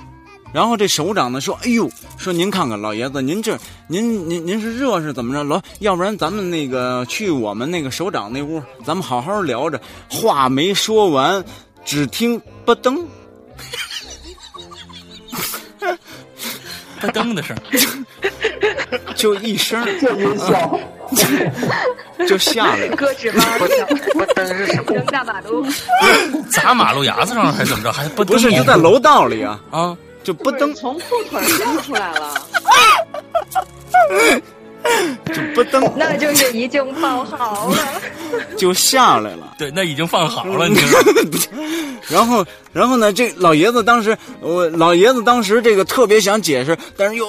[0.52, 5.44] 然后这首长呢说：“哎呦，说您看看老爷子，您这您您您是热是怎么着？
[5.44, 11.44] 老要不然咱们那个去我们那个首长那屋，咱们好好聊着。”话没说完，
[11.84, 13.04] 只听吧噔。
[16.98, 17.54] 吧噔的声，
[19.14, 20.80] 就一声，就音效
[22.26, 22.96] 就下来了。
[22.96, 23.74] 搁纸包里
[24.14, 24.94] 不噔是什么？
[24.94, 25.64] 扔大马路，
[26.50, 27.92] 砸马路牙子上了还是怎么着？
[27.92, 29.94] 还不不是就在楼道里啊啊，
[30.26, 32.34] 就不登，从裤腿扔出来了，
[35.32, 37.76] 就不登，那就是已经放好了，
[38.58, 39.54] 就下来了。
[39.56, 41.00] 对，那已经放好了， 你知道。
[42.08, 43.12] 然后，然后呢？
[43.12, 47.24] 这老爷子当时，我老爷子当时这个特别想解释，但是又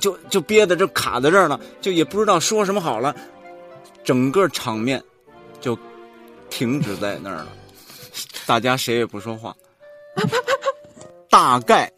[0.00, 3.14] 就就憋在这卡在这儿了，就也不知道说什么好了。
[4.02, 5.00] 整个场面
[5.60, 5.78] 就
[6.50, 7.46] 停止在那儿了，
[8.44, 9.54] 大家谁也不说话。
[11.30, 11.90] 大概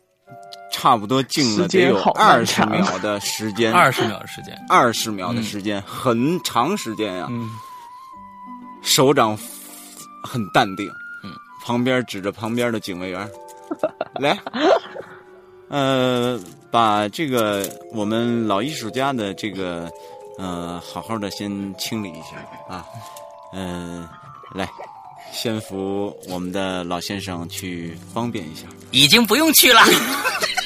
[0.78, 7.26] 差不多静了得有二十秒的时间，二十秒的时间，二十秒的时间，很长时间呀。
[7.30, 7.48] 嗯，
[8.82, 9.34] 首长
[10.22, 10.86] 很淡定。
[11.24, 11.32] 嗯，
[11.64, 13.26] 旁边指着旁边的警卫员，
[14.20, 14.38] 来，
[15.68, 16.38] 呃，
[16.70, 19.90] 把这个我们老艺术家的这个，
[20.36, 22.36] 呃，好好的先清理一下
[22.68, 22.84] 啊，
[23.54, 24.10] 嗯、呃，
[24.52, 24.68] 来，
[25.32, 28.66] 先扶我们的老先生去方便一下。
[28.90, 29.80] 已经不用去了，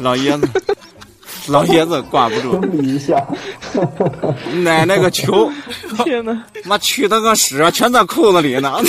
[0.00, 0.48] 老爷子，
[1.48, 3.24] 老爷子挂不住，整理一下。
[4.64, 5.50] 奶奶个球！
[6.04, 8.78] 天哪，妈去他个屎啊，全在裤子里呢！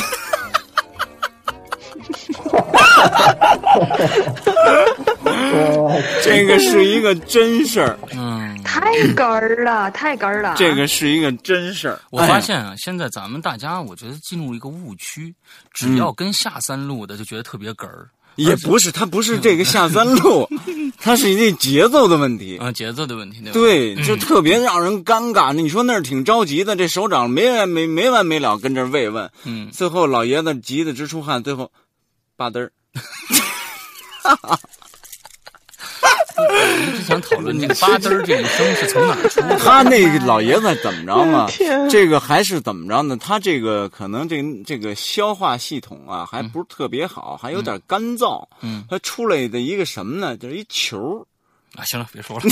[6.24, 10.56] 这个是一个真事儿，嗯，太哏儿了，太哏儿了。
[10.58, 12.00] 这个是一个真事儿。
[12.10, 15.34] 我发现啊，现在咱们大家，我觉得进入一个误区，
[15.74, 18.08] 只要跟下三路的就觉得特别哏儿。
[18.44, 20.48] 也不是，他不是这个下三路，
[20.98, 23.96] 他是那节奏的问题啊，节奏的问题，对？
[23.96, 25.54] 对，就特别让人尴尬。
[25.54, 31.72] 你说那儿挺着急的，这首长没完没没完没了跟这慰问，嗯，最后老爷子急得直出汗，最后，
[32.36, 32.72] 吧嘚儿，
[36.42, 39.58] 我一直想讨论这个吧嘚儿这一声是从哪出的。
[39.58, 41.48] 他那个老爷子怎么着嘛？
[41.90, 43.18] 这个还是怎么着呢？
[43.18, 48.44] 他这个可能这这个消化系统啊，还不是特别好，还有点干燥。
[48.62, 50.36] 嗯，他出来的一个什么呢？
[50.38, 51.26] 就是一球。
[51.76, 52.44] 啊，行了，别说了。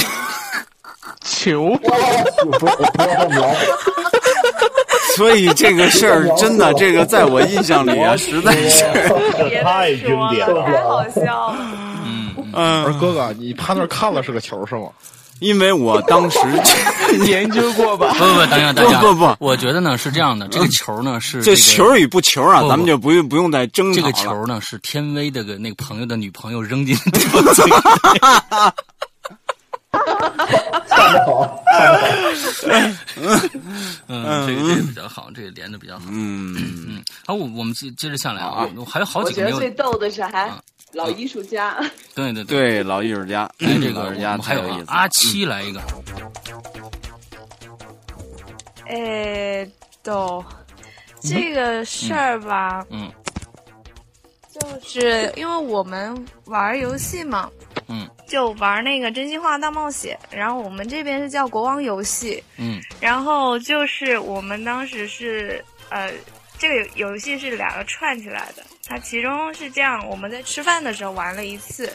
[1.24, 3.56] 球，不要不要再聊。
[5.16, 8.84] 所以这个事儿真的，这个在我印象里啊，实在是
[9.64, 11.89] 太经典了，太好笑了。
[12.54, 14.88] 嗯我说哥哥，你趴那儿看了是个球是吗？
[15.40, 16.38] 因为我当时
[17.26, 18.14] 研究过吧？
[18.14, 24.02] 不 不不，等一下，等一下，不不不，我觉得呢是这样的，这个球呢是这球与不球啊，不不咱们就不用不用再争这。
[24.02, 27.72] 个球呢是天威的个那个朋友的女朋友扔进对方嘴里。
[30.90, 32.20] 看得好，看得好。
[34.08, 36.06] 嗯，这个这个比较好，这个连的比较好。
[36.10, 36.54] 嗯
[36.88, 39.58] 嗯，好，我我们接接着下来啊，我还有好我几个没有。
[39.58, 40.52] 觉得最逗的是还
[40.94, 41.78] 老艺术家，
[42.16, 44.86] 对对对，老艺术家，哎，这个我们还有太有意思。
[44.88, 45.82] 阿七来一个，
[48.88, 49.70] 哎，
[50.04, 50.44] 都
[51.22, 53.12] 这个事儿吧，嗯。
[54.52, 57.50] 就是因为我们玩游戏嘛，
[57.88, 58.10] 嗯。
[58.28, 62.80] 就玩那个真心话大冒险，然后我们这边是叫国王游戏，嗯。
[63.00, 66.12] 然后就是我们当时是呃，
[66.60, 71.92] 这个游戏是两个串起来的，它其中是这样，我们在吃饭的时候玩了一次，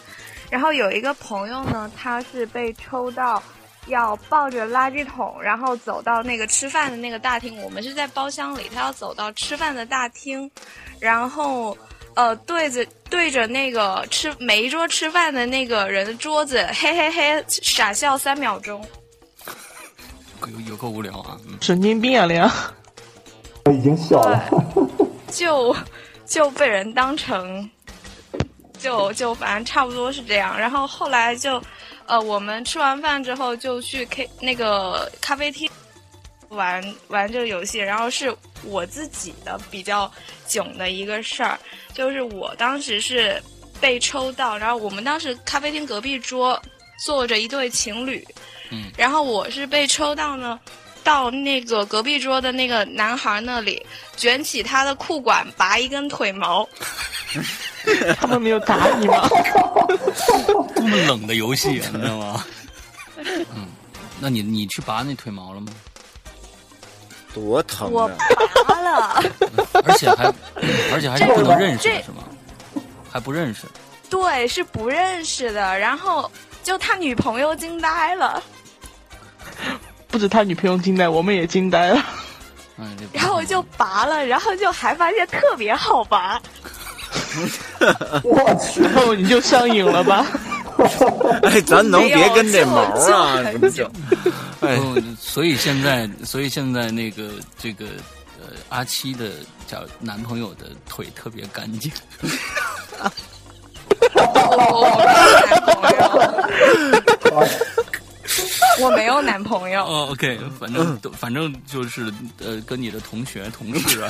[0.50, 3.40] 然后有一个朋友呢，他是被抽到
[3.86, 10.50] 要抱着垃圾桶，然后走到那个吃饭的那个大厅，我们是在包厢里，他要走到吃饭的大厅，
[10.98, 11.76] 然后。
[12.16, 18.86] 呃，对着对着那个吃每一桌吃饭的那个人的桌子，嘿嘿嘿傻笑三秒钟。
[20.42, 21.36] 有有够无聊啊！
[21.48, 22.48] 嗯神经病啊，梁！
[23.64, 24.44] 我已经笑了。
[25.30, 25.74] 就
[26.26, 27.68] 就被人当成，
[28.78, 30.58] 就就反正差不多是这样。
[30.58, 31.60] 然后后来就，
[32.06, 35.68] 呃，我们吃完饭之后就去 K 那个咖啡厅
[36.50, 37.78] 玩玩这个游戏。
[37.78, 38.34] 然后是
[38.64, 40.10] 我自己的比较
[40.46, 41.58] 囧的一个事儿，
[41.92, 43.42] 就是我当时是
[43.80, 46.60] 被抽到，然后我们当时咖啡厅隔壁桌
[47.04, 48.24] 坐着一对情侣，
[48.70, 50.60] 嗯，然后我是被抽到呢。
[51.04, 53.84] 到那个隔壁桌的那个男孩那里，
[54.16, 56.68] 卷起他的裤管，拔一根腿毛。
[58.18, 59.28] 他们没有打你吗？
[60.74, 62.44] 这么冷的游戏、啊，你知道吗？
[63.54, 63.68] 嗯，
[64.18, 65.68] 那你你去拔那腿毛了吗？
[67.34, 68.16] 多疼我啊！
[68.66, 69.22] 拔了，
[69.84, 70.32] 而且还
[70.92, 72.24] 而且还是不能认识的是吗？
[73.10, 73.62] 还不认识？
[74.08, 75.76] 对，是不认识的。
[75.78, 76.30] 然后
[76.62, 78.40] 就他女朋友惊呆了，
[80.14, 82.00] 不止他女朋友惊呆，我们也惊呆了。
[82.78, 86.40] 嗯， 然后我就拔了，然后就还发现特别好拔。
[88.22, 90.24] 我去，然后你就上瘾了吧？
[91.42, 93.40] 哎，咱能别跟这毛啊？
[93.42, 93.90] 没有什么就？
[94.60, 94.78] 哎，
[95.20, 97.86] 所以现在，所以现在那个这个
[98.40, 99.30] 呃阿七的
[99.66, 101.90] 叫男朋友的腿特别干净。
[108.80, 114.08] 我没有男朋友，哦，OK，反正都反正就是呃，跟你的同学、同事啊，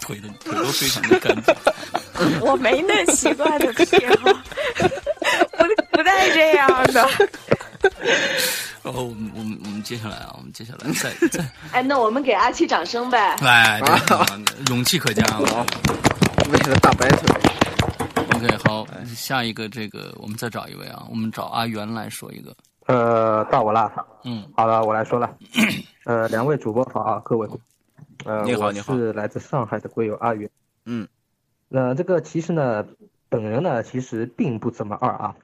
[0.00, 1.54] 腿的腿都非常的干净。
[2.40, 4.32] 我没那奇怪的癖好，
[5.58, 5.64] 不
[5.96, 7.08] 不带这样的。
[8.82, 13.36] 然后我们我们我们接下来啊，我们接下来再再哎，那我们给阿七掌声呗。
[13.42, 15.66] 来，这个勇气可嘉啊！
[16.50, 17.28] 为了大白腿。
[18.34, 18.86] OK，好，
[19.16, 22.54] 下一个这个我们再找一位啊，我们找阿元来说一个。
[22.86, 23.92] 呃，到我了。
[24.24, 25.36] 嗯，好了，我来说了。
[26.06, 27.48] 呃，两位主播好啊，各位。
[28.24, 30.48] 呃，你好你好我是来自上海的龟友阿元。
[30.84, 31.06] 嗯，
[31.68, 32.86] 那这个其实呢，
[33.28, 35.36] 本人呢其实并不怎么二啊，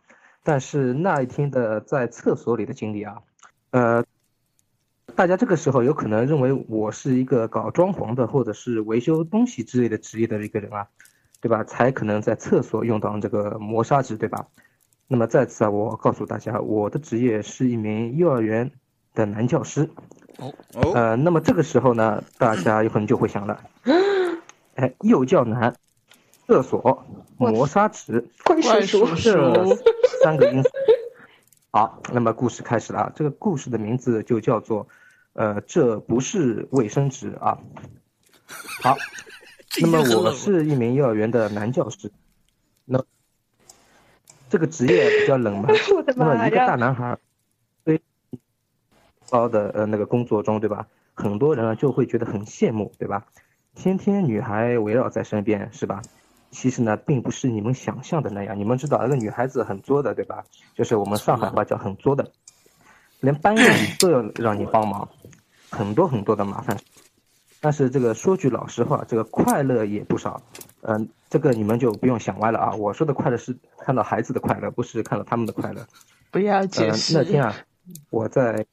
[0.45, 3.19] 但是那一天的在厕所里的经历啊，
[3.71, 4.05] 呃，
[5.15, 10.87] 大家这个时候有可能认为我是一个搞装潢的或者是维修东西之类的职业的一个人啊，
[11.41, 11.65] 对吧？
[11.65, 14.47] 才可能在厕所用到这个磨砂纸，对吧？
[15.09, 18.71] 那么在此啊，我告诉大家，我的职业是一名幼儿园
[19.15, 19.91] 的男教师。
[20.39, 23.61] 哦哦，呃，那么这个时候呢，大家有可能就会想了，
[24.77, 25.77] 哎，幼教男，
[26.47, 27.05] 厕所，
[27.37, 29.77] 磨砂纸，怪叔叔这
[30.23, 30.71] 三个因素。
[31.71, 34.89] 好，那么故事开始了啊，这个故事的名字就叫做，
[35.35, 37.59] 呃，这不是卫生纸啊。
[38.83, 38.97] 好，
[39.83, 42.22] 那么我是一名幼儿园的男教师，那
[44.53, 45.75] 这个职业比较冷门。
[46.15, 46.57] 那么一个！
[46.59, 47.17] 大男孩，
[47.85, 47.99] 对
[49.31, 50.87] 包的呃那个工作中，对吧？
[51.15, 53.25] 很多人啊就会觉得很羡慕，对吧？
[53.75, 56.03] 天天女孩围绕在身边，是吧？
[56.51, 58.59] 其实呢，并不是你们想象的那样。
[58.59, 60.45] 你们知道，那个女孩子很作的，对吧？
[60.75, 62.31] 就是我们上海话叫很作的，
[63.21, 63.65] 连搬运
[63.99, 65.09] 都要让你帮忙，
[65.71, 66.77] 很多很多的麻烦。
[67.59, 70.43] 但是这个说句老实话，这个快乐也不少。
[70.83, 72.75] 嗯，这个你们就不用想歪了啊！
[72.75, 75.85] 我说的快乐是看到孩子的快乐，不是看到他们的快乐。
[76.31, 77.19] 不要解释。
[77.19, 77.55] 那天啊，
[78.11, 78.67] 我在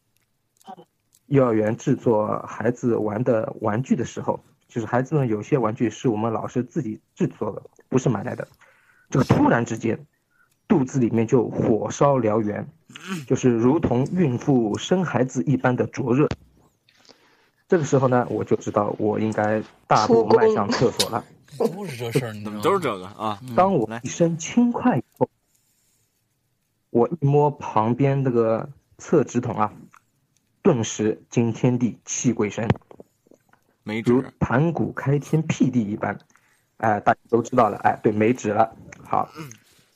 [1.27, 4.39] 幼儿园制作孩子玩的玩具的时候。
[4.71, 8.47] 就是孩子们有些玩具是我们老师自己制作的，不是买来的。
[9.09, 10.05] 这个突然之间，
[10.67, 12.67] 肚子里面就火烧燎原，
[13.25, 16.27] 就是如同孕妇生孩子一般的灼热。
[17.67, 21.25] 这个时候呢，我就知道我应该大步迈向厕所了。
[21.67, 23.39] 都是这事儿，你怎么都是这个啊？
[23.55, 25.29] 当我一身轻快以后，
[26.89, 29.73] 我一摸旁边那个厕纸筒啊，
[30.61, 32.67] 顿时惊天地泣鬼神。
[33.83, 36.19] 没如盘古开天辟地一般，
[36.77, 38.75] 哎，大家都知道了，哎，对，没纸了。
[39.03, 39.29] 好，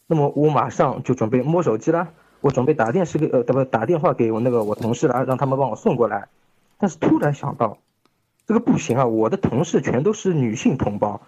[0.07, 2.09] 那么我马上就准备摸手机了，
[2.41, 6.27] 我准备打电视给呃，不打电话给我那个我同事了，让他们帮我送过来。
[6.79, 7.77] 但是突然想到，
[8.47, 11.21] 这个不行啊，我的同事全都是女性同胞，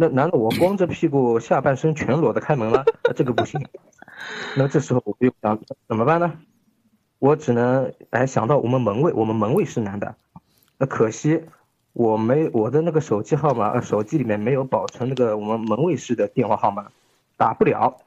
[0.00, 2.86] 那难道我光着屁股下半身全裸的开门了？
[3.14, 3.60] 这个不行。
[4.56, 6.32] 那这时候我又想怎么办呢？
[7.18, 10.14] 我只能哎想到我们门卫，我们门卫是男的，
[10.78, 11.42] 那可惜。
[11.92, 16.86] 我没我的那个手机号码，手机里面没有保存那个我们门卫室的电话号码，
[17.36, 17.98] 打不了。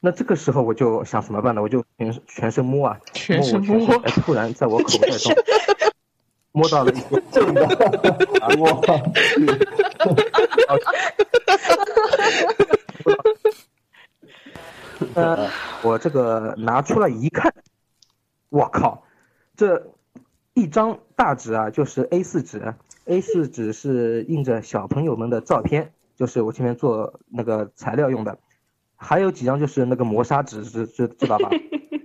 [0.00, 1.62] 那这个时候我就想怎么办呢？
[1.62, 3.96] 我就全全身摸啊，全身摸。
[4.22, 5.32] 突然在我口袋中
[6.52, 7.52] 摸到了一个这个，
[8.58, 8.82] 我，
[15.14, 15.48] 呃，
[15.82, 17.52] 我这个拿出来一看，
[18.48, 19.02] 我靠，
[19.56, 19.90] 这。
[20.52, 22.74] 一张大纸啊，就是 A 四纸
[23.06, 28.36] ，A 四纸是印着小朋友们的照片，就是我前面做那个材料用的，
[28.96, 31.48] 还有几张就是那个磨砂纸，知知知道吧？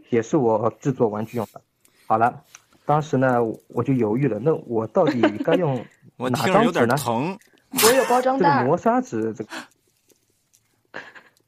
[0.09, 1.59] 也是我制作玩具用的。
[2.05, 2.43] 好了，
[2.85, 5.85] 当时呢我就犹豫了，那我到底该用
[6.17, 6.95] 哪张纸呢？
[6.95, 7.37] 疼。
[7.71, 8.59] 我有包装袋。
[8.59, 9.49] 这个磨砂纸，这个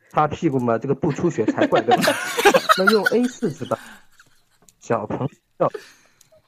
[0.09, 2.03] 擦屁股嘛，这个不出血才怪对吧？
[2.77, 3.79] 那用 A 四纸吧，
[4.79, 5.29] 小朋
[5.59, 5.71] 友。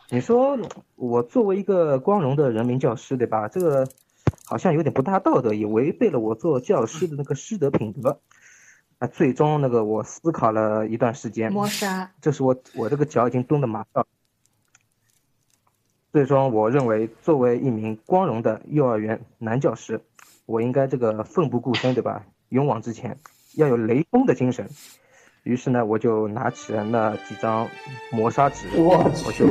[0.10, 0.58] 你说
[0.96, 3.48] 我作为一个光荣的人民教师，对吧？
[3.48, 3.88] 这个
[4.46, 8.20] 好像有点不大道德，也违背了我做教师的那个师德品德。
[8.98, 14.06] 啊，最终那个我思考了一段时间，磨砂，这是我我这个脚已经蹲的麻掉。
[16.12, 20.02] 最终我认为，作为一名光荣的幼儿园男教师，
[20.48, 22.24] 我应该这个奋不顾身，对吧？
[22.50, 23.16] 勇往直前，
[23.58, 24.68] 要有雷锋的精神。
[25.44, 27.68] 于是呢，我就拿起了那几张
[28.12, 29.46] 磨砂纸，我就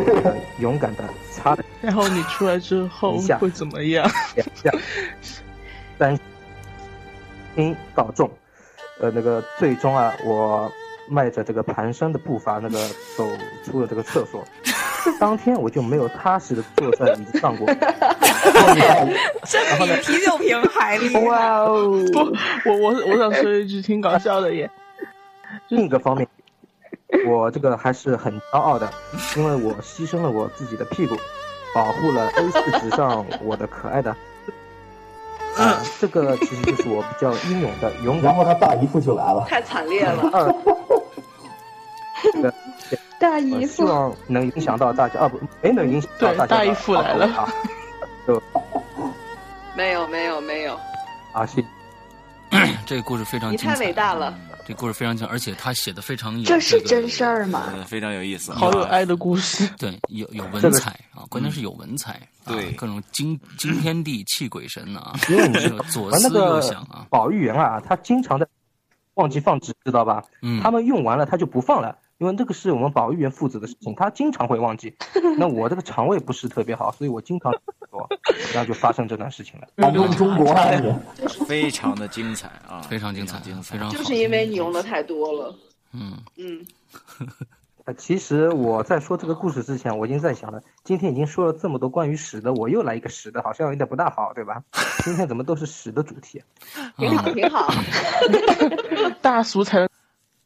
[0.60, 1.64] 勇敢的擦了。
[1.80, 4.10] 然后你出来之后会怎么样？
[4.34, 4.70] 两下
[5.96, 6.18] 三
[7.54, 8.28] 轻到重，
[9.00, 10.70] 呃，那个最终啊，我
[11.08, 12.78] 迈着这个蹒跚的步伐，那个
[13.16, 13.24] 走
[13.64, 14.44] 出了这个厕所。
[15.18, 17.66] 当天我就没有踏实的坐在椅子上过。
[19.44, 21.20] 真比啤酒瓶还厉害！
[21.22, 21.90] 哇哦！
[22.64, 24.70] 我我我想说一句，挺搞笑的耶。
[25.68, 26.26] 另一个方面，
[27.26, 28.88] 我这个还是很骄傲的，
[29.36, 31.16] 因为我牺牲了我自己的屁股，
[31.74, 34.10] 保护了 A 四纸上我的可爱的。
[35.56, 38.24] 啊，这个其实就是我比较英勇的勇敢。
[38.26, 40.30] 然后他大姨夫就来了，太惨烈了。
[40.32, 40.54] 二，
[43.20, 45.20] 大姨夫，希望能影响到大家。
[45.20, 46.56] 啊不，没能影响到大家。
[46.56, 47.52] 大姨夫来了啊！
[48.26, 48.42] 就
[49.76, 50.78] 没有没有没有。
[51.32, 51.64] 啊，谢。
[52.86, 54.34] 这个故事非常你太伟大了。
[54.66, 57.72] 这故事非常强，而且他写的非常有这是真事儿吗？
[57.86, 59.66] 非常有意思，好有爱的故事。
[59.78, 62.20] 对，有有文采啊，关键是有文采。
[62.44, 65.14] 对，各种惊 惊天地泣鬼神啊，
[65.90, 67.06] 左思右想啊。
[67.10, 68.46] 保育员啊，他经常的
[69.14, 70.22] 忘记放纸，知道吧？
[70.42, 71.96] 嗯，他们用完了他就不放了。
[72.18, 74.94] 因为这个是我们保育员负责的事情，他经常会忘记。
[75.38, 77.52] 那我这个肠胃不是特别好，所以我经常
[77.90, 78.08] 做，
[78.52, 79.92] 然后就发生这段事情了。
[79.92, 80.92] 用中国汉语，
[81.46, 83.96] 非常的精彩啊，非常精彩，非常好。
[83.96, 85.54] 就是因为你用的太多了。
[85.92, 86.66] 嗯嗯。
[87.96, 94.62] 其实我在说这个故事之前，我已经在想了，今天已经说了这么多关于屎的，我又来一个屎的，好像有点不大好，对吧？
[95.04, 96.42] 今天怎么都是屎的主题？
[96.98, 97.72] 挺好，挺好。
[99.22, 99.88] 大俗才。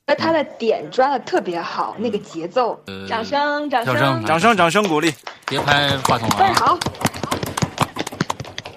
[0.04, 2.78] 那他的点抓的特别好，那个节奏，
[3.08, 5.12] 掌声，掌声，掌声，掌声鼓励，
[5.46, 6.52] 别拍话筒啊！
[6.54, 6.78] 好，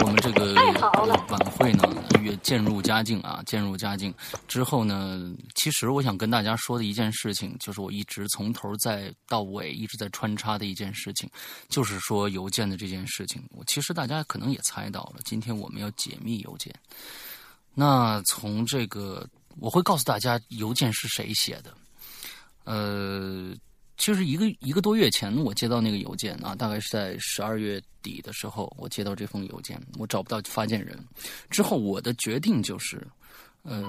[0.01, 1.83] 我们这个晚会呢，
[2.21, 4.13] 越渐入佳境啊，渐入佳境。
[4.47, 5.19] 之后呢，
[5.55, 11.27] 其实我想跟大家说的一件事情，就是我一直从头再到尾一直在穿插的一件事情，
[11.69, 13.41] 就是说邮件的这件事情。
[13.49, 16.71] 我其实大家可能也猜到了，今天我们要解密邮件。
[17.73, 19.27] 那从这个，
[19.59, 21.73] 我会告诉大家邮件是谁写的。
[22.65, 23.53] 呃，
[23.97, 30.97] 其实一个一个多月前，我接到那个邮件啊，大概是在十二月底的时候，我接到这封邮件，我找不到发件人。
[31.49, 33.07] 之后我的决定就是，
[33.61, 33.83] 呃，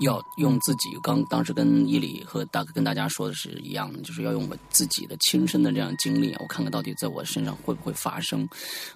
[0.00, 8.48] 要用自己刚当时跟伊里和大跟大家说的是一样的，就是要用我自己的亲身的这样经历，我看看到底在我身上会不会发生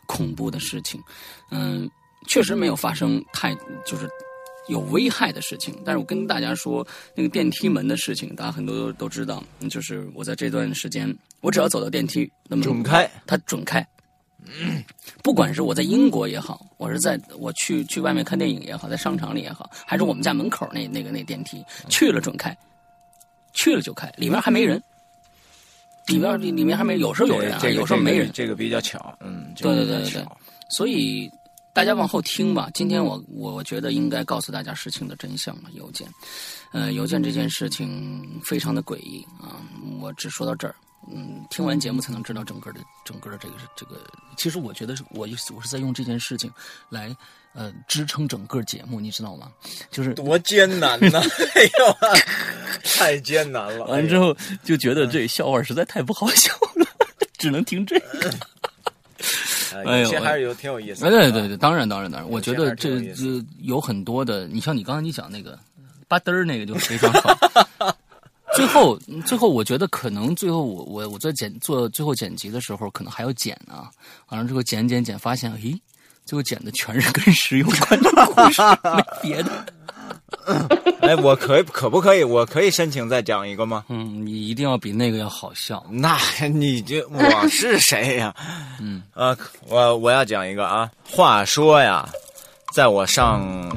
[0.06, 1.02] 恐怖的事情。
[1.50, 1.90] 嗯，
[2.28, 4.08] 确实没有发生太就是。
[4.68, 9.42] 有危害的事情，但是我跟大家说，那个电梯门的事情，大家很多都都知道。
[9.70, 13.86] 就是我在这段时间，我只要走到电梯，那么准开，它准开。
[14.60, 14.82] 嗯，
[15.22, 22.56] 不管是我在英国也好，我是在我去去外面看电影也好，在商场里也好，还是我们家门口那那个那电梯去了准开，
[23.52, 24.82] 去了就开，里面还没人，
[26.08, 29.16] 里面里里面还没有时候有人，有时候没人，这个比较巧。
[29.20, 30.24] 嗯，对对对对对，
[30.70, 31.30] 所以。
[31.76, 32.70] 大家往后听吧。
[32.72, 35.64] 今天我我觉得应该告诉大家事情的真相了。
[35.74, 36.08] 邮件，
[36.72, 39.60] 呃，邮件这件事情非常的诡异啊。
[40.00, 40.74] 我只说到这儿，
[41.12, 44.00] 嗯，听完节目才能知道整个的整个的这个这个。
[44.38, 46.50] 其实我觉得是我我是在用这件事情
[46.88, 47.14] 来
[47.52, 49.52] 呃支撑整个节目，你知道吗？
[49.90, 51.20] 就是多艰难呐！
[51.56, 51.96] 哎呦，
[52.84, 53.84] 太艰难了。
[53.84, 56.86] 完之后就觉得这笑话实在太不好笑了，
[57.36, 58.34] 只能听这个。
[59.74, 61.06] 哎呦，还是有挺有意思。
[61.06, 64.46] 哎，对对对，当然当然当然，我觉得这这有很多的。
[64.46, 65.58] 你像你刚才你讲那个
[66.08, 67.36] 巴嘚儿那个就非常好。
[68.54, 68.96] 最后
[69.26, 73.90] 最后，我觉得可能最后我我我在剪做最后剪辑的时候，可能还要剪啊。
[74.28, 75.78] 完了之后剪剪剪，发现咦，
[76.24, 79.66] 最后剪的全是跟石有 关的故事，没别的。
[81.00, 82.24] 哎，我可以可不可以？
[82.24, 83.84] 我可以申请再讲一个吗？
[83.88, 85.84] 嗯，你一定要比那个要好笑。
[85.90, 86.18] 那
[86.52, 88.34] 你就我是谁呀？
[88.80, 89.36] 嗯啊，
[89.68, 90.90] 我我要讲一个啊。
[91.08, 92.08] 话说呀，
[92.72, 93.70] 在我上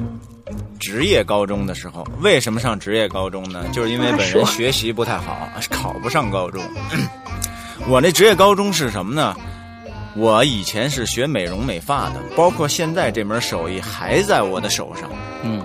[0.80, 3.64] 职业高中的时候，为什么上职业高中呢？
[3.72, 6.62] 就是因为本人学习不太好，考不上高中。
[7.88, 9.36] 我那职业高中是什么呢？
[10.16, 15.08] 我以前是学美容美发的，包括现在这门手艺还在我的手上。
[15.44, 15.64] 嗯。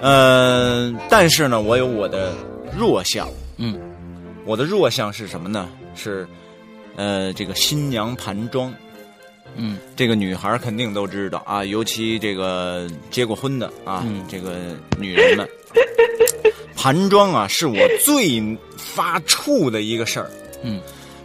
[0.00, 2.32] 嗯，但是呢，我有我的
[2.76, 3.28] 弱项。
[3.58, 3.78] 嗯，
[4.44, 5.68] 我的弱项是什么呢？
[5.94, 6.26] 是，
[6.96, 8.72] 呃，这个新娘盘妆。
[9.56, 14.56] 嗯，这个女孩肯定都知道啊，尤其这个结过婚的啊，这个
[14.96, 15.48] 女人们，
[16.76, 18.40] 盘妆啊，是我最
[18.76, 20.30] 发怵的一个事儿。
[20.62, 20.80] 嗯，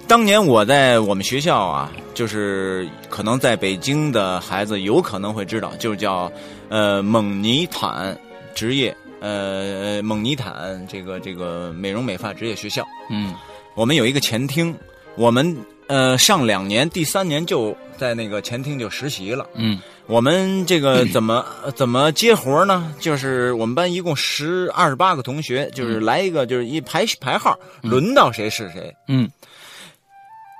[0.07, 6.29] 当年我在我们学校啊，就是可能在北京的孩子有可能会知道，就叫
[6.67, 8.17] 呃蒙尼坦。
[8.55, 13.35] 职业，呃，蒙尼坦这个这个美容美发职业学校，嗯，
[13.75, 14.75] 我们有一个前厅，
[15.15, 15.55] 我们
[15.87, 21.45] 呃上两年，第三年就在那个前厅就实习了，嗯，我们这个 怎么
[21.75, 22.95] 怎么接活呢？
[22.99, 29.29] 就是我们班一共十二十八个同学，就是来一个就是一排排号，轮到谁是谁，嗯。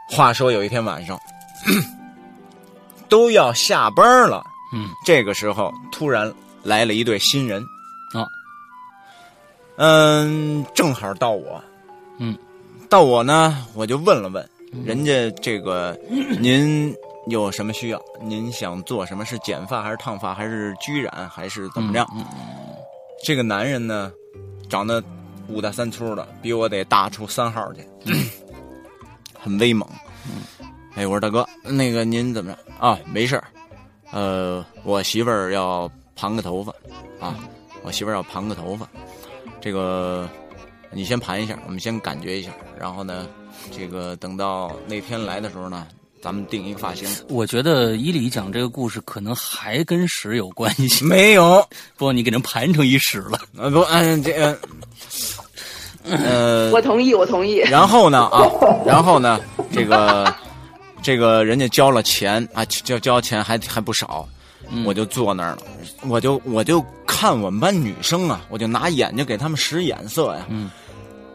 [0.08, 1.18] 话说有一天晚上，
[3.10, 6.32] 都要下班了，嗯，这个时候突然
[6.62, 7.64] 来了一对新人。
[9.76, 11.62] 啊，嗯，正好到我，
[12.18, 12.38] 嗯，
[12.90, 14.50] 到我呢，我就问了问
[14.86, 15.98] 人家这个，
[16.40, 16.96] 您
[17.28, 18.02] 有什么需要？
[18.22, 19.26] 您想做什么？
[19.26, 22.06] 是剪发还是烫发还是居染还是怎么着？
[23.24, 24.12] 这个男人呢，
[24.70, 25.04] 长得
[25.50, 27.86] 五大三粗的，比我得大出三号去，
[29.38, 29.88] 很威猛。
[30.96, 32.98] 哎，我说大哥，那个您怎么着啊？
[33.06, 33.44] 没事儿，
[34.12, 36.72] 呃，我媳妇儿要盘个头发，
[37.20, 37.36] 啊。
[37.84, 38.90] 我媳妇儿要盘个头发，
[39.66, 40.30] 这个
[40.92, 43.28] 你先盘一下，我们先感觉一下，然后呢，
[43.76, 45.88] 这个等到那天来的时候呢，
[46.22, 47.10] 咱们定一个发型。
[47.30, 51.04] 我觉得伊里讲这个故事可能还跟屎有关系。
[51.04, 53.40] 没有， 不，你给人盘成一屎了。
[53.58, 54.60] 呃，不，嗯，这个，
[56.04, 57.56] 呃， 我同意，我同意。
[57.56, 58.46] 然后呢，啊，
[58.86, 59.40] 然后呢，
[59.74, 60.32] 这个，
[61.02, 64.30] 这个人家交了钱啊，交交钱还还不少。
[64.86, 65.60] 我就坐那儿了，
[66.08, 70.46] 我就我就看我们班女生啊，我就拿眼睛给他们使眼色呀。
[70.50, 70.70] 嗯，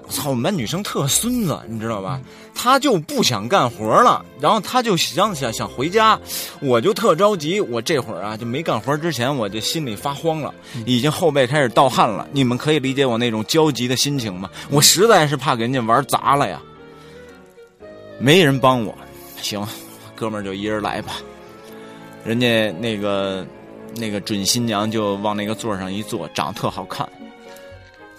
[0.09, 2.20] 操，我们班女生特孙子，你知道吧？
[2.55, 6.18] 她就不想干活了，然后她就想想想回家，
[6.61, 7.61] 我就特着急。
[7.61, 10.53] 我这会儿啊，就没干活之前，我就心里发慌了，
[10.85, 12.28] 已经后背开始盗汗了。
[12.33, 14.51] 你们可以理解我那种焦急的心情吗？
[14.68, 16.61] 我实在是怕给人家玩砸了呀。
[18.18, 18.95] 没人帮我，
[19.41, 19.66] 行，
[20.14, 21.14] 哥们儿就一人来吧。
[22.25, 23.47] 人家那个
[23.97, 27.09] 那个准新娘就往那个座上一坐，长得特好看。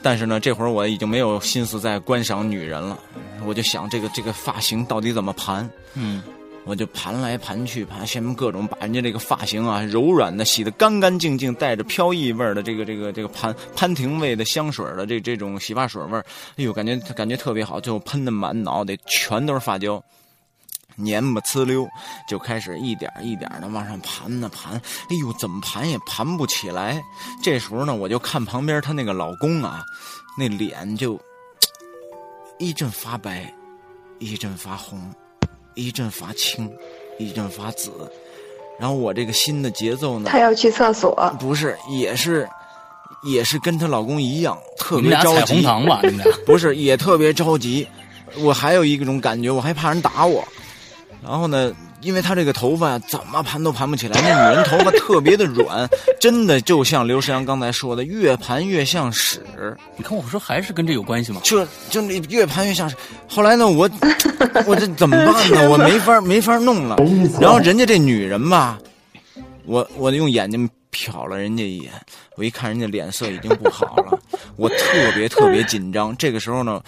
[0.02, 2.98] 但是呢，这会儿我已经没有心思再观赏女人了，
[3.46, 5.70] 我就想这个这个发型到底怎么盘？
[5.94, 6.24] 嗯，
[6.66, 16.26] 我就盘来盘去，盘下面各种把人家这个发型啊柔软的洗得干干净净，带着飘逸味儿的这个这个这个潘潘婷味的香水的这这种洗发水味儿，
[16.58, 20.04] 哎呦，感觉感觉特别好，最后喷的满脑袋全都是发胶。
[20.96, 21.88] 黏吧呲溜，
[22.28, 24.74] 就开始一点一点的往上盘呢盘，
[25.10, 27.02] 哎呦，怎么盘也盘不起来。
[27.42, 29.84] 这时候呢，我就看旁边她那个老公啊，
[30.38, 31.20] 那脸就
[32.60, 33.52] 一阵发白，
[34.20, 35.00] 一阵发红，
[35.76, 36.72] 一阵发青，
[37.18, 37.92] 一阵发紫。
[38.80, 42.50] 然后我这个心的节奏呢，她要去厕所，不是，也是，
[43.24, 45.46] 也是跟她老公一样，特别着急。
[45.46, 47.88] 彩虹糖吧，你们俩不是，也特别着急。
[48.40, 50.48] 我还有一种感觉，我还怕人打我。
[51.24, 55.88] 然后呢，因为她这个头发怎么盘都盘不起来，那女人头发特别的软，
[56.20, 59.40] 真的就像刘诗阳刚才说的，越盘越像屎。
[59.96, 61.40] 你看我说还是跟这有关系吗？
[61.44, 62.96] 就就那越盘越像屎。
[63.30, 63.88] 后来呢，我
[64.66, 65.70] 我这怎么办呢？
[65.70, 66.98] 我没法没法弄了。
[67.40, 68.80] 然后人家这女人吧，
[69.66, 71.92] 我我用眼睛瞟了人家一眼，
[72.36, 74.20] 我一看人家脸色已经不好了，
[74.56, 76.18] 我特别特别紧张。
[76.18, 76.82] 这个时候呢。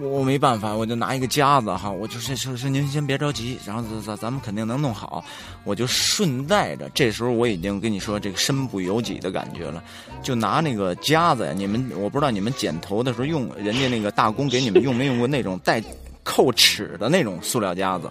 [0.00, 5.22] 我我没办法，我就拿一个夹子哈，我就说说说您先别着急，然后咱咱咱们肯定能弄好。
[5.64, 9.84] 我就顺带着，这时候我已经跟你说这个身不由己的感觉了，
[10.22, 11.52] 就拿那个夹子呀。
[11.54, 15.82] 你们我不知道你们剪头的时候用人家那个大工给你们用没用过那种带
[16.22, 18.10] 扣齿的那种塑料夹子。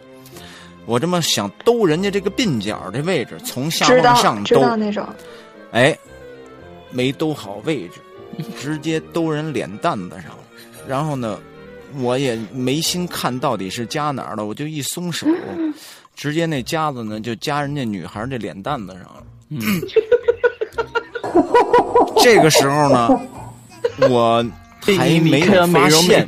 [0.86, 5.04] 我这么想兜人家这个鬓角的位置，从下往上兜那种，
[5.72, 5.98] 哎，
[6.92, 8.02] 没兜好位置，
[8.60, 10.39] 直接兜人脸蛋子上了。
[10.90, 11.40] 然后呢，
[12.00, 15.28] 我也没心看到底是夹哪儿了，我就一松手，
[16.18, 19.24] 直接那夹子呢就夹人家女孩这脸蛋子上了。
[19.50, 19.62] 嗯，
[22.24, 23.08] 这个时候呢，
[24.10, 24.44] 我
[24.98, 26.26] 还没有发现，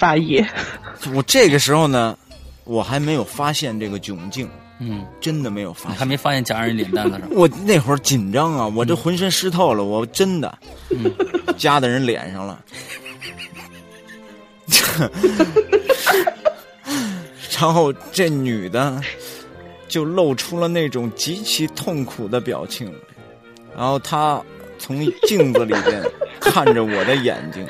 [1.15, 2.15] 我这个时候呢，
[2.63, 4.47] 我还没有发现这个窘境。
[4.83, 7.27] 嗯，真的没有发现，还没发现夹人脸蛋子上。
[7.31, 10.55] 我那会儿紧张啊，我这浑身湿透了，我真的
[11.57, 12.63] 夹在人脸上了。
[17.59, 18.99] 然后这女的
[19.87, 22.91] 就露出了那种极其痛苦的表情，
[23.77, 24.41] 然后她
[24.79, 26.03] 从镜子里边
[26.39, 27.63] 看着我的眼睛，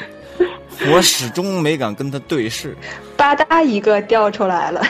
[0.92, 2.74] 我始终没敢跟她对视。
[3.18, 4.82] 吧嗒一个掉出来了。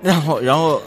[0.00, 0.80] 然后，然后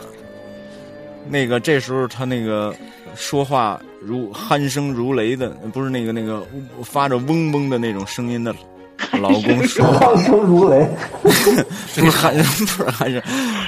[1.27, 2.73] 那个这时候她那个
[3.15, 6.45] 说话如鼾声如雷的，不是那个那个
[6.83, 8.55] 发着嗡嗡的那种声音的。
[9.21, 10.87] 老公说话声如雷，
[11.21, 12.35] 不是喊
[12.65, 13.21] 不是喊声，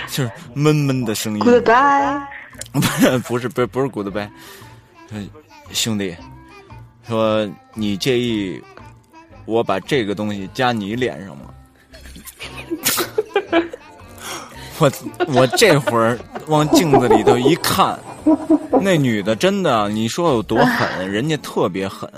[0.09, 1.39] 就是闷闷的声音。
[1.39, 2.21] Goodbye，
[2.71, 4.29] 不是不是不是不是 Goodbye，
[5.71, 6.15] 兄弟，
[7.07, 8.61] 说你介意
[9.45, 11.45] 我把这个东西加你脸上吗？
[14.79, 14.91] 我
[15.33, 16.17] 我这会儿
[16.47, 17.99] 往镜子里头一看，
[18.81, 21.11] 那女的真的，你说有多狠？
[21.11, 22.09] 人家特别狠，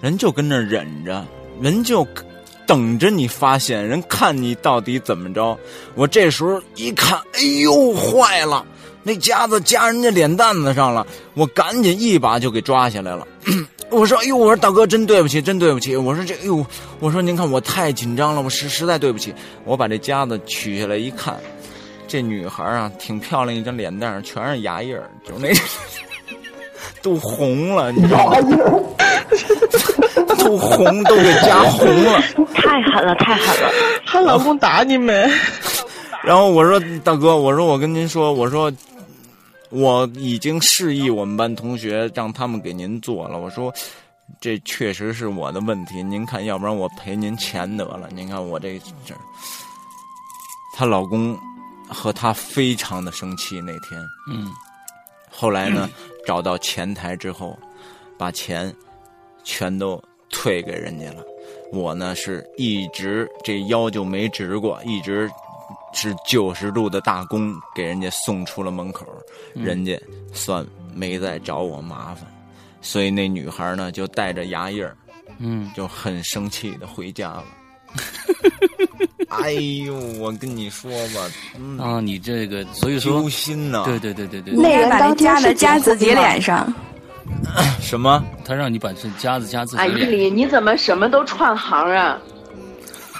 [0.00, 1.24] 人就跟那忍着。
[1.60, 2.06] 人就
[2.66, 5.58] 等着你发现，人看你到底怎么着。
[5.94, 8.64] 我这时候一看，哎呦，坏了！
[9.02, 13.26] 那夹子夹人家脸蛋子上了，我赶紧一把就给抓下来了。
[13.90, 16.64] 我说：“哎呦，我说大哥，真对不起，真对不起。”我说：“这，哎呦，
[17.00, 19.34] 我说您看我太紧张了，我实实在对不起。”
[19.64, 21.36] 我把这夹子取下来一看，
[22.06, 25.50] 这女孩啊，挺漂亮，一张脸蛋上全是牙印儿，就那
[27.02, 28.36] 都红了，你知道吗？
[30.38, 32.20] 都红，都给加红了，
[32.54, 33.70] 太狠了，太狠了！
[34.06, 35.30] 她老公打你没？
[36.22, 38.70] 然后我说：“大哥，我说我跟您说，我说
[39.70, 43.38] 我已经示意我们班同学让他们给您做了。
[43.38, 43.72] 我说
[44.40, 48.08] 这确实是我的问题，您看，要不然我赔您钱得了。
[48.12, 49.14] 您看我这这，
[50.76, 51.38] 她老公
[51.88, 54.00] 和她非常的生气那天。
[54.30, 54.50] 嗯，
[55.30, 55.88] 后来呢，
[56.26, 57.58] 找到前台之后，
[58.18, 58.74] 把钱
[59.50, 60.00] 全都。”
[60.32, 61.24] 退给人家了，
[61.72, 65.28] 我呢是一直这腰就没直过，一直
[65.92, 69.04] 是九十度的大弓给人家送出了门口，
[69.54, 70.00] 人家
[70.32, 70.64] 算
[70.94, 72.32] 没再找我麻烦，
[72.80, 74.96] 所以那女孩呢就带着牙印儿，
[75.38, 77.44] 嗯，就很生气的回家了。
[79.30, 81.28] 哎呦，我跟你说吧，
[81.84, 86.72] 啊，你这个所以说揪心呐，对对对对对，那人把夹子夹自己脸上。
[87.80, 88.22] 什么？
[88.44, 90.06] 他让你把这夹子夹自己脸。
[90.06, 92.18] 哎，丽，你怎么什么都串行啊？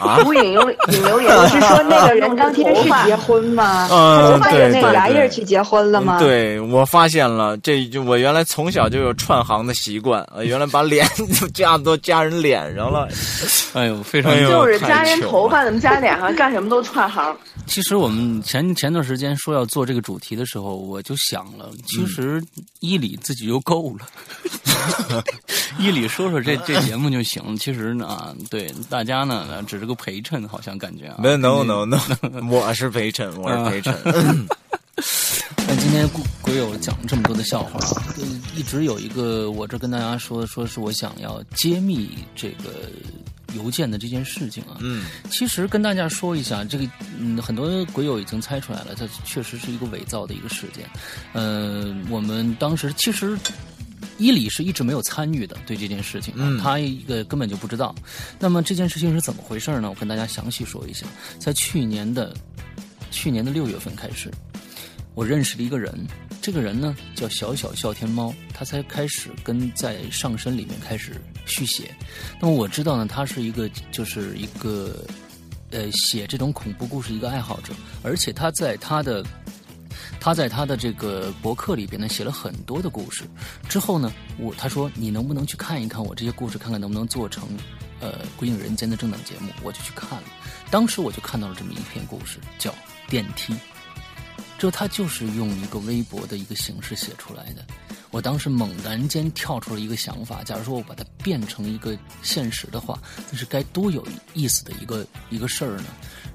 [0.01, 3.89] 啊，无影有影留言是说那个人当天是结婚吗？
[3.91, 6.19] 嗯，他就那个牙印去结婚了吗？
[6.19, 11.07] 对，我发现了，这就我原来从小就有串行的习惯，呃，原来把脸
[11.39, 13.07] 就加都加人脸上了。
[13.75, 16.35] 哎呦，非常就是加人头发，怎么加脸上？
[16.35, 17.37] 干什么都串行。
[17.67, 22.43] 其实我们前前段时间说要做这个主题的时候，我就想了，其实
[22.81, 25.23] 伊里自己就够了，
[25.79, 27.57] 伊里说说这这节目就行。
[27.57, 31.17] 其实呢，对大家呢只是个陪衬，好像感觉啊。
[31.19, 32.01] No no no no，
[32.49, 33.95] 我是陪衬，我是陪衬。
[35.67, 36.09] 那今天
[36.41, 38.07] 鬼友讲了这么多的笑话啊，
[38.57, 42.89] 一直有一个我这跟大家说，说是我想要揭秘这个。
[43.57, 46.89] 邮件的这件事情啊，嗯，其实跟大家说一下，这个
[47.19, 50.89] 嗯，很多鬼友已经猜出来了，它确实是一个伪造的一个事件。
[51.33, 53.37] 呃，我们当时其实
[54.21, 57.95] 伊里是一直没有参与的，对这件事情，嗯，他一个根本就不知道。
[58.39, 59.89] 那么这件事情是怎么回事呢？
[59.89, 61.07] 我跟大家详细说一下。
[61.39, 62.37] 在去年的
[63.11, 64.31] 去年的六月份开始，
[65.15, 66.07] 我认识了一个人。
[66.43, 71.95] 这个人呢叫小小笑天猫，他才开始跟在上身里面开始续写。
[72.41, 75.05] 那么我知道呢，他是一个就是一个
[75.71, 79.23] 呃写这种恐怖故事一个爱好者，而且他在他的
[80.21, 83.25] 他在他的这个博客里边呢写了很多的故事。
[83.69, 87.49] 之后呢，我他说你能不能去看一看我这些故事，看看能不能做成
[88.01, 89.51] 呃《归影人间》的正档节目？
[89.63, 90.29] 我就去看了，
[90.71, 92.71] 当时我就看到了这么一篇故事，叫
[93.09, 93.55] 《电梯》。
[94.59, 97.65] 这他就是用一个微博的一个形式写出来的。
[98.11, 103.01] 我当时猛然间跳出了一个想法：假如说我把它变成一个现实的话，
[103.31, 105.87] 那是该多有意思的一个一个事儿呢？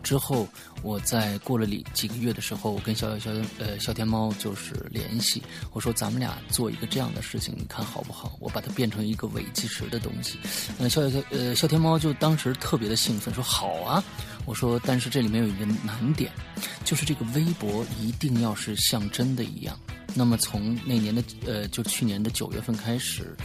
[0.02, 0.48] 之后
[0.84, 5.42] 我在过了里几个月的时候，我跟小小小呃小天猫就是联系，
[5.74, 8.38] 我说咱们俩做一个这样的事情，你看好不好？
[8.40, 10.40] 我把它变成一个伪计时的东西。
[10.80, 14.04] 呃，小小呃小天猫就当时特别的兴奋，说好啊。
[14.46, 16.32] 我说，但是这里面有一个难点，
[16.84, 19.78] 就是这个微博一定要是像真的一样。
[20.14, 23.36] 那么从那年的呃，就去年的九月份开始，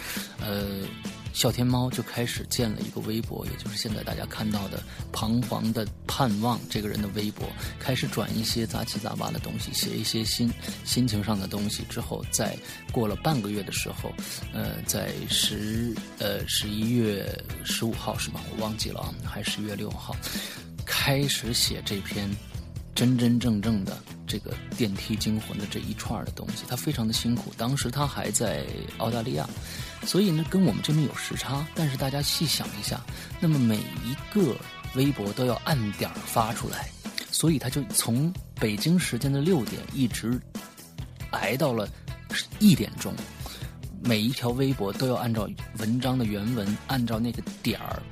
[0.40, 0.84] 呃，
[1.32, 7.44] 笑天猫就开始建了一个微博，也就是现在大家看到的彷徨的盼望这个人的微博，
[7.80, 10.48] 开始转一些杂七杂八的东西，写一些心
[10.84, 11.82] 心情上的东西。
[11.88, 12.56] 之后，在
[12.92, 14.12] 过了半个月的时候，
[14.52, 18.40] 呃，在十呃十一月十五号是吗？
[18.52, 20.14] 我忘记了啊，还是十月六号。
[20.84, 22.28] 开始写这篇
[22.94, 27.52] 真真正正的这个电梯惊魂的这一串的东西，他非常的辛苦。
[27.56, 28.66] 当时他还在
[28.98, 29.48] 澳大利亚，
[30.04, 31.66] 所以呢跟我们这边有时差。
[31.74, 33.00] 但是大家细想一下，
[33.40, 34.56] 那么每一个
[34.94, 36.90] 微博都要按点发出来，
[37.30, 40.38] 所以他就从北京时间的六点一直
[41.30, 41.88] 挨到了
[42.58, 43.14] 一点钟，
[44.02, 45.48] 每一条微博都要按照
[45.78, 48.02] 文章的原文，按照那个点儿。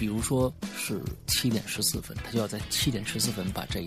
[0.00, 3.86] 比如说是七点十四分，他就要在七点十四分把这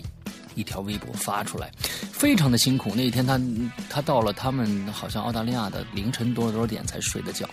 [0.53, 1.71] 一条微博发出来，
[2.11, 2.91] 非常的辛苦。
[2.95, 3.41] 那一天他
[3.89, 7.49] 他到了他们好像澳大利亚的凌晨多少多少点才睡的觉，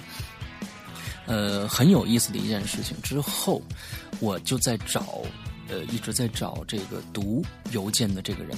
[1.25, 2.95] 呃，很有意思的一件事情。
[3.01, 3.63] 之后
[4.19, 5.23] 我就在找，
[5.71, 7.43] 呃，一直在找这个读
[7.73, 8.55] 邮件的这个人。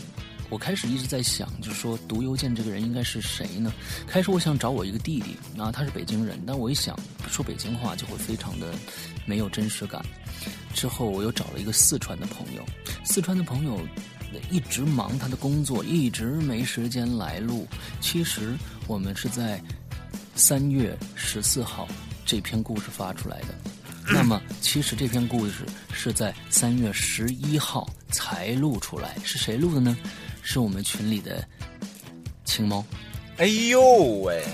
[0.51, 3.73] 我开始一直在想，就是说读邮件这个人应该是谁呢？
[4.07, 6.99] 开始我想找我一个弟弟，然后他是北京人，但我一想
[7.31, 8.74] 说北京话就会非常的
[9.24, 10.05] 没有真实感。
[10.74, 12.65] 之后我又找了一个四川的朋友，
[13.05, 13.78] 四川的朋友
[14.51, 17.66] 一直忙他的工作，一直没时间来录。
[18.01, 19.62] 其实我们是在
[20.35, 21.86] 三月十四号
[22.24, 23.49] 这篇故事发出来的。
[24.05, 29.97] 那么，其实这篇故事是在三月十一号才录出来，是谁录的呢？
[30.43, 31.47] 是我们群里的
[32.44, 32.85] 青猫。
[33.36, 33.81] 哎呦
[34.24, 34.44] 喂！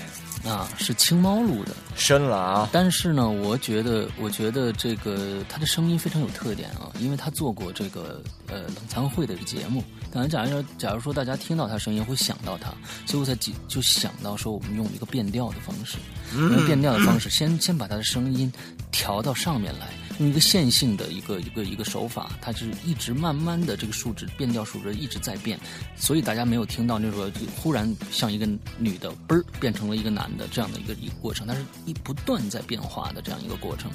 [0.45, 2.69] 啊，是青猫录的，深了啊！
[2.71, 9.83] 但是呢，我觉得，我觉得这个他的声音非常有特点啊，因为他做过这个呃冷藏会的一个节目。
[10.11, 12.69] 可能，假如假如说大家听到他声音会想到他，
[13.05, 13.35] 所以我才
[13.67, 15.97] 就想到说，我们用一个变调的方式，
[16.33, 18.51] 用变调的方式，先先把他的声音
[18.91, 19.87] 调到上面来，
[20.19, 25.59] 用一个线性的一个一个一个手法，它是一直慢慢的这个数值变调数值一直在变，
[25.95, 28.47] 所以大家没有听到那种忽然像一个
[28.77, 33.91] 女的嘣儿变成了一个男的这样的一个一个过程，它是一不断在变化的这样一个过程。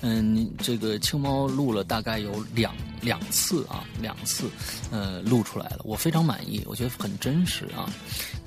[0.00, 4.48] 嗯，这个青猫录了大概有两两次啊，两次，
[4.90, 7.92] 呃，录出来了，我非常满意，我觉得很真实啊。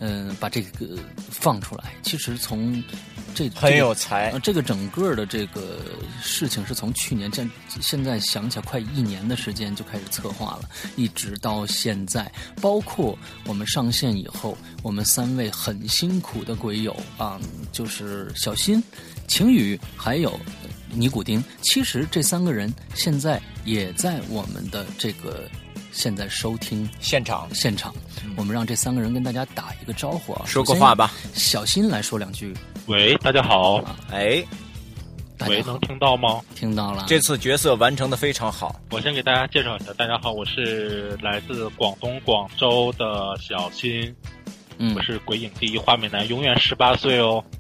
[0.02, 0.98] 嗯，把这个
[1.30, 2.82] 放出来，其实从
[3.36, 5.82] 这很有才、这个整个的这个
[6.22, 13.16] 事情是从去年年现现在想起来快一年的时间就开始策划了，一直到现在，包括
[13.46, 17.40] 我们上线以后，我们三位很辛苦的鬼友啊，
[17.72, 18.84] 就是小新、
[19.28, 20.40] 晴雨还有
[20.90, 21.44] 尼古丁。
[21.62, 25.48] 其实这三个人现在也在我们的这个
[25.92, 27.94] 现在收听现场现场，
[28.36, 31.12] 我们让这三个人跟大家打一个招呼啊，说个话吧。
[31.34, 32.56] 小新来说两句。
[32.88, 33.84] 喂，大家好。
[34.12, 34.44] 哎，
[35.48, 36.42] 喂，能听到吗？
[36.56, 37.06] 听到了。
[37.08, 38.76] 这次角色完成的非常好。
[38.92, 44.14] 我先给大家介绍一下，大家好，我是来自广东广州的小新。
[44.78, 47.44] 嗯，我是鬼影第一花美男，永远十八岁哦。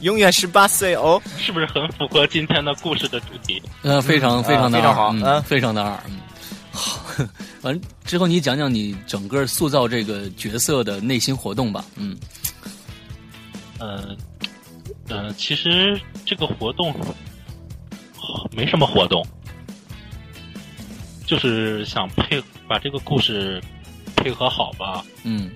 [0.00, 3.60] 永远十八岁哦，是不是很符合今天的故事的主题？
[3.82, 5.98] 呃，非常非常的好，嗯，非常的二。
[6.70, 7.00] 好，
[7.62, 11.84] 完之后你讲讲你整个塑造这个角色的内心活动吧。
[11.96, 12.16] 嗯，
[13.80, 14.16] 嗯，
[15.08, 16.94] 嗯，其实这个活动
[18.52, 19.26] 没什么活动，
[21.26, 23.62] 就是想配把这个故事。
[24.16, 25.50] 配合好吧，嗯，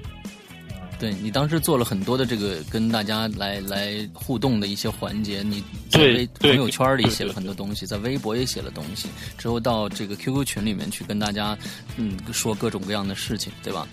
[0.98, 9.08] 对你当时做了很多的这个跟大家来来互动的一些环节，你在微朋友圈里写了很多东西，在微博也写了东西，
[9.38, 11.56] 之后到这个 QQ 群里面去跟大家
[11.96, 13.88] 嗯说各种各样的事情，对吧？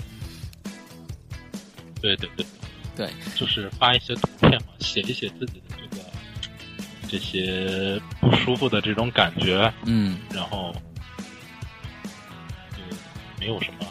[2.02, 2.46] 对对对
[2.98, 6.04] 对，就是发一些图片嘛，写一写自己的这个
[7.08, 10.76] 这些不舒服的这种感觉，嗯，然后
[12.72, 12.98] 就
[13.40, 13.86] 没有什么。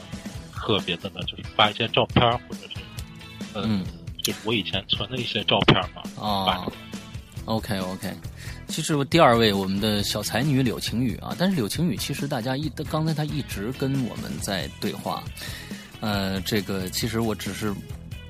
[0.67, 2.81] 特别的呢，就是发一些照片，或者是，
[3.55, 3.85] 嗯，
[4.21, 6.03] 就是我以前存的一些照片嘛。
[6.21, 6.67] 啊
[7.45, 8.13] ，OK OK。
[8.67, 15.23] 其实第二位我们的小才女柳晴雨啊，但是柳晴雨其实大家一刚才她一直跟我们在对话，
[16.01, 17.73] 呃，这个其实我只是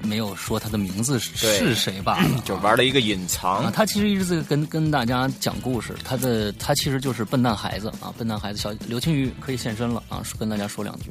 [0.03, 3.71] 没有说他的名字是谁吧， 就玩了一个隐藏。
[3.73, 11.11] 他其实一直在跟跟大家讲故事，他的他其实就是笨蛋孩子啊，笨蛋孩子小柳晴雨可以现身了啊，跟大家说两句。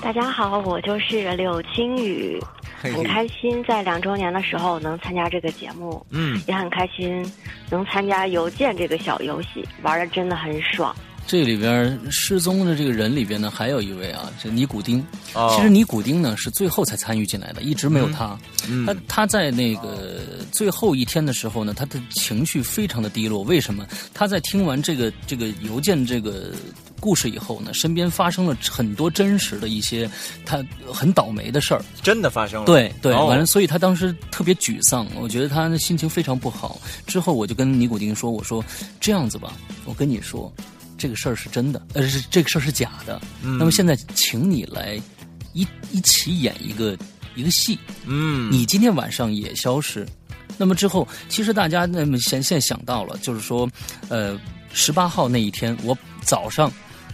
[0.00, 2.40] 大家好，我就是柳青雨，
[2.80, 7.30] 很开心在两周年的时候能参加这个节目，嗯，也很开心
[7.68, 10.94] 能参加邮件这个小游戏，玩的真的很爽。
[11.30, 15.00] 这里边失踪的这个人里边呢，还有一位啊，这尼古丁。
[15.54, 18.36] 其实尼古丁呢是最后才参与进来的，一直没有他。
[18.84, 23.44] 他他在那个最后一天的时候呢，他的情绪非常的低落。
[23.44, 23.86] 为什么？
[24.12, 26.50] 他在听完这个这个邮件这个。
[26.98, 30.10] 故事以后呢，身边发生了很多真实的一些
[30.44, 30.62] 他
[30.92, 32.66] 很倒霉的事儿，真的发生了。
[32.66, 36.78] 对对，完了，所以他当时特别沮丧，我觉得他的心情非常不好。
[37.06, 38.62] 之后我就跟尼古丁说：“我说
[39.00, 39.54] 这样子吧，
[39.86, 40.52] 我跟你说，
[41.00, 43.18] 这个事儿是真的，呃，是这个事儿是假的。
[43.42, 45.00] 那么现在，请你来
[45.54, 46.94] 一一起演一个
[47.34, 47.78] 一个戏。
[48.04, 50.06] 嗯，你今天晚上也消失。
[50.58, 53.66] 那么之后，其实大家那么现现在想到了，就是说，
[54.10, 54.38] 呃，
[54.74, 56.70] 十八号那一天，我早上。”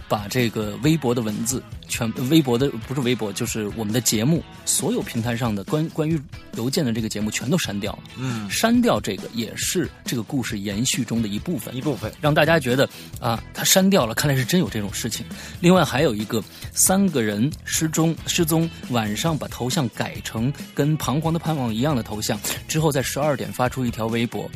[0.07, 6.19] 把这个微博的文字全，微博的不是微博，就是我们的节目，所有平台上的关关于
[6.55, 7.99] 邮件的这个节目全都删掉了。
[8.17, 12.87] 嗯，删掉这个也是这个故事延续中的一部分，一部分让大家觉得
[13.19, 15.25] 啊，他删掉了，看来是真有这种事情。
[15.59, 24.49] 另外还有一个三个人失踪失踪，晚上把头像改成跟彷徨的盼望一样的头像，之后在十二点发出一条微博。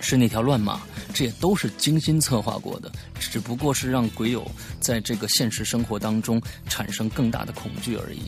[0.00, 0.80] 是那条乱码，
[1.14, 4.50] 这也都是精心策划过的，只不过是让鬼友
[4.80, 8.22] 在这个现实生活当中产生更大的恐惧而已。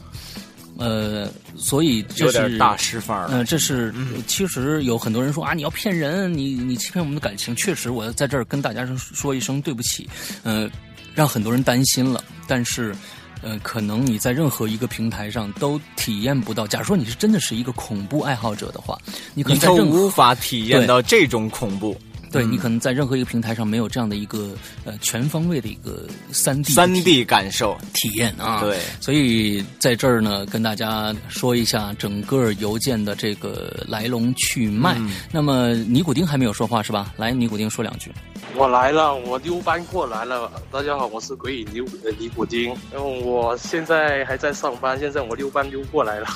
[0.78, 3.26] 呃，所以这是大师范儿。
[3.30, 3.92] 嗯，这是
[4.26, 7.54] 其实有很多人说啊，你要骗人，你你欺骗我们的感情。
[7.56, 10.08] 确实，我在这儿跟大家说说一声对不起，
[10.42, 10.70] 呃，
[11.14, 12.22] 让很多人担心了。
[12.46, 12.94] 但是。
[13.42, 16.66] 呃，可能你在任何一个平台上都体验不到。
[16.66, 18.98] 假如说你是真的是一个恐怖爱好者的话，
[19.34, 21.96] 你可能在无法体验到这种恐怖。
[22.30, 24.50] 对你可能在任何一个平台上没有这样的一个
[24.84, 28.60] 呃全方位的一个三 D 三 D 感受体验啊。
[28.60, 34.96] 对，所以在这儿呢，跟大家说一下整个邮件的这个来龙去脉。
[35.32, 37.12] 那么尼古丁还没有说话是吧？
[37.16, 38.12] 来，尼古丁说两句。
[38.54, 40.50] 我来了，我溜班过来了。
[40.70, 41.80] 大家好，我是鬼影尼
[42.18, 42.74] 尼古丁。
[42.92, 46.26] 然后我现在还在上班，现在我溜班溜过来了。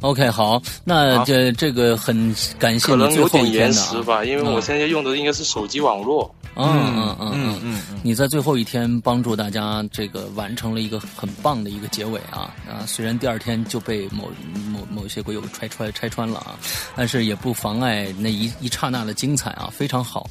[0.00, 2.86] OK，好，那这这个很感谢。
[2.86, 6.32] 可能有点延时吧，因为我现在用的应该是手机网络。
[6.58, 6.66] 嗯
[6.96, 12.80] 嗯嗯嗯嗯，你在最后一天帮助大家这个完成了一个很棒的一个结尾啊啊！
[12.86, 14.30] 虽然第二天就被某
[14.70, 16.56] 某某些鬼友拆穿拆穿了啊，
[16.94, 20.30] 但是也不妨碍那一一刹那的精彩啊，非常好。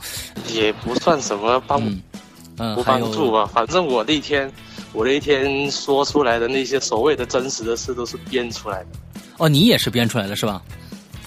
[0.51, 1.79] 也不算什么帮，
[2.57, 3.45] 嗯，不帮助吧。
[3.45, 4.51] 反正我那天
[4.93, 8.87] 我那天说出来的那些所谓的真实的事都是编出来的。
[9.37, 10.61] 哦，你也是编出来的是吧？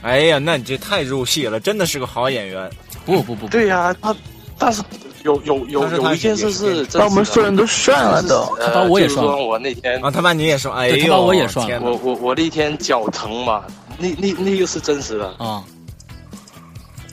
[0.03, 2.71] 哎呀，那你这太入戏了，真的是个好演员。
[3.05, 4.15] 不不不，对呀，他。
[4.61, 4.83] 但是
[5.23, 9.25] 有有有有一件事是把我们所有人都涮了都，他把我也涮。
[9.25, 11.81] 我那天啊，他把你也涮，哎呦，他把我也涮。
[11.81, 13.65] 我我我那天脚疼嘛，
[13.99, 15.63] 那那那个是真实的啊。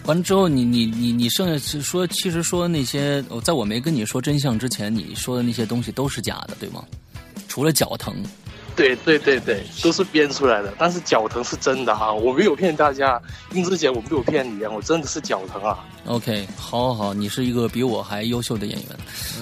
[0.06, 6.84] 完了之后，你你你你剩下说，其实说那些，在我没跟你说真相之前，你说的那些东西都是假的，对吗？
[7.48, 8.16] 除了脚疼。
[8.76, 10.74] 对对对对，都是编出来的。
[10.78, 13.22] 但是脚疼是真的哈，我没有骗大家，
[13.54, 15.80] 英子姐我没有骗你啊，我真的是脚疼啊。
[16.06, 18.88] OK，好，好，好，你是一个比我还优秀的演员，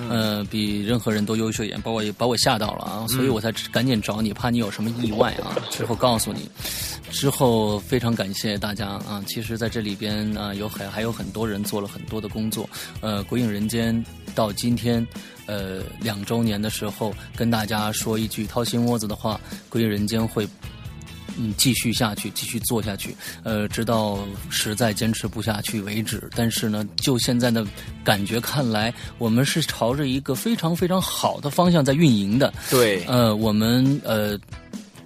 [0.10, 6.50] 嗯，比任何人都优秀演员，把我把我吓到了啊，所以我才赶紧找你，怕你有什么意外啊，之后告诉你。
[7.12, 12.68] 之后非常感谢大家啊，其实在这里边啊，有很还有很多人做了很多的工作，
[13.02, 13.96] 呃，《鬼影人间》
[14.34, 15.06] 到今天。
[15.46, 19.40] 呃，两周年的时候，跟大家说一句掏心窝子的话，
[19.70, 20.48] 《归人间》会
[21.38, 26.30] 嗯继续下去，继续做下去，呃，直到实在坚持不下去为止。
[26.36, 27.66] 但是呢，就现在的
[28.04, 32.54] 感觉看来，我们是朝着一个非常非常好的方向在运营的。
[32.70, 34.40] 对，呃，我们呃。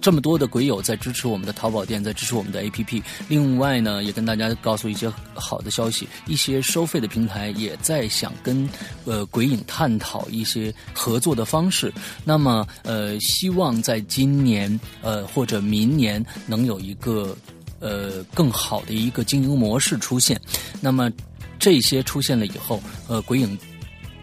[0.00, 3.02] 这么多的鬼友在支持我们的淘宝店，在支持我们的 APP。
[3.28, 8.68] 另外呢，也跟大家告诉一些好的消息，一些收费的平台也在想跟
[9.04, 11.92] 呃鬼影探讨一些合作的方式。
[12.24, 17.36] 那么呃，希望在今年呃或者明年能有一个
[17.80, 20.40] 呃更好的一个经营模式出现。
[20.80, 21.10] 那么
[21.58, 23.58] 这些出现了以后，呃，鬼影。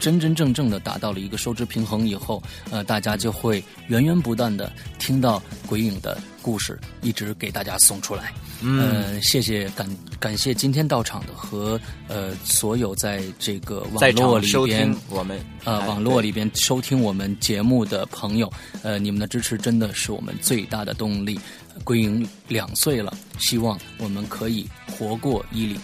[0.06, 8.32] 真真正正的达到了一个收支平衡以后，呃，大家就会源源不断的听到鬼影的故事，一直给大家送出来。
[8.62, 18.48] 嗯，谢谢感感谢今天到场的和呃所有在这个网络里边我们呃网络里边收听我们节目的朋友，
[18.84, 21.40] 呃，你们的支持真的是我们最大的动力。
[21.84, 25.80] 鬼影两岁了，希望我们可以活过伊犁。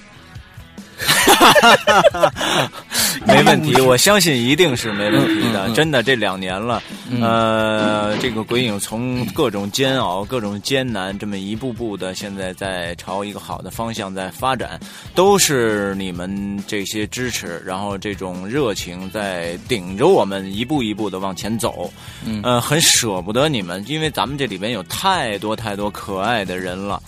[3.26, 5.70] 没问题， 我相信一定是没问题的。
[5.72, 6.82] 真的，这两年了，
[7.22, 14.80] 呃，这个鬼影从各种煎熬、各种艰难，这么一步步的，现在在朝一个好的方向在发展，
[15.16, 21.92] 都是你们这些支持，然后这种热情在顶着我们一步一步的往前走。
[22.26, 27.02] 嗯，呃，很舍不得你们，因为咱们这里边有太多太多可爱的人了。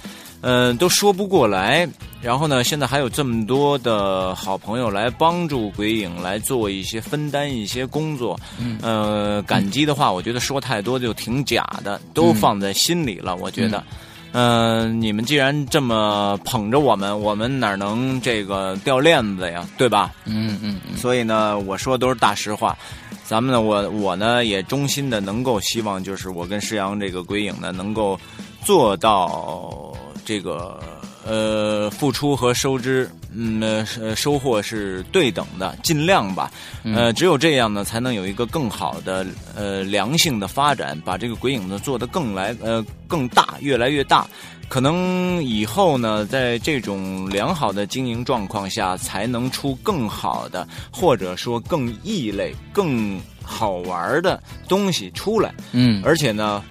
[0.44, 1.88] 嗯，都说不过来。
[2.22, 8.40] 然后呢，现在还有这么多的好朋友来帮助鬼影来做一些分担一些工作。
[8.58, 13.36] 嗯，呃，感激的话，我觉得说太多就挺假的，都放在心里了。
[13.36, 13.84] 我觉得，
[14.32, 19.68] 嗯，你们既然这么捧着我们，我们哪能这个掉链子呀？
[19.78, 20.14] 对吧？
[20.24, 20.80] 嗯嗯。
[20.96, 22.78] 所以呢，我说的都是大实话。
[23.26, 28.18] 咱们呢，我我呢也衷心的能够希望，就是我跟施阳这个鬼影呢，能够
[28.64, 29.94] 做到。
[30.26, 30.80] 这个
[31.26, 33.62] 呃，付出和收支，嗯，
[34.00, 36.52] 呃，收获是对等的，尽量吧。
[36.84, 39.26] 呃，只有这样呢，才能有一个更好的
[39.56, 44.28] 呃良性的发展，把这个鬼影子做得更来呃更大，越来越大。
[44.70, 55.54] 可能以后呢，在这种良好的经营状况下，才能出更好的，或者说更异类、更好玩的东西出来。
[55.74, 56.64] 嗯，而且呢，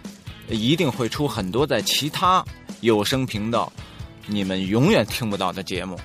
[0.49, 2.45] 一定会出很多在其他。
[2.82, 3.72] 有声频道，
[4.26, 5.98] 你们永远听不到的节目，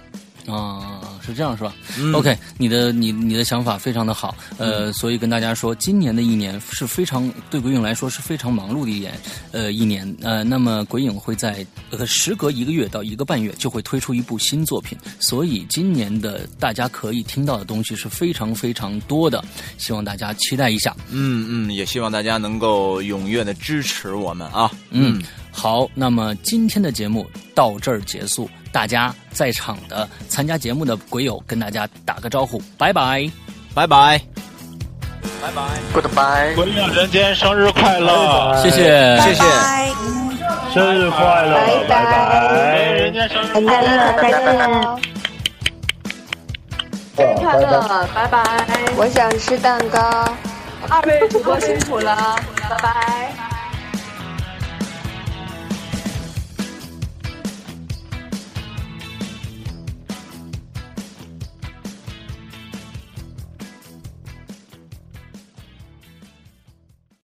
[0.48, 1.76] 啊，是这样是吧
[2.14, 9.14] ？OK，你的你你的想法非常的好，呃，所以跟大家说，今年的一年是非常对鬼影来说是非常忙碌的一年，
[9.52, 19.44] 呃，一年，呃，那么鬼影会在呃时隔一个月到一个半月就会推出一部新作品，所以今年的大家可以听到的东西是非常非常多的，
[19.80, 20.96] 希望大家期待一下。
[21.10, 25.22] 嗯嗯，也希望大家能够踊跃的支持我们啊，嗯。
[25.60, 27.26] 好，那么今天的节目
[27.56, 28.48] 到这儿结束。
[28.72, 33.28] 大家在场的参加节目的鬼友跟大家打个招呼，拜拜，
[33.74, 34.22] 拜拜，
[35.42, 35.62] 拜拜
[35.96, 39.44] ，Goodbye，鬼影人间生日快乐，谢谢，谢谢，
[40.72, 41.56] 生日快乐，
[41.88, 43.88] 拜拜，鬼影人间生日快乐，
[44.22, 44.40] 再见，
[47.16, 48.44] 生日快乐，拜拜，
[48.96, 50.00] 我想吃蛋糕，
[50.88, 52.36] 二位主播辛苦了，
[52.70, 53.57] 拜拜。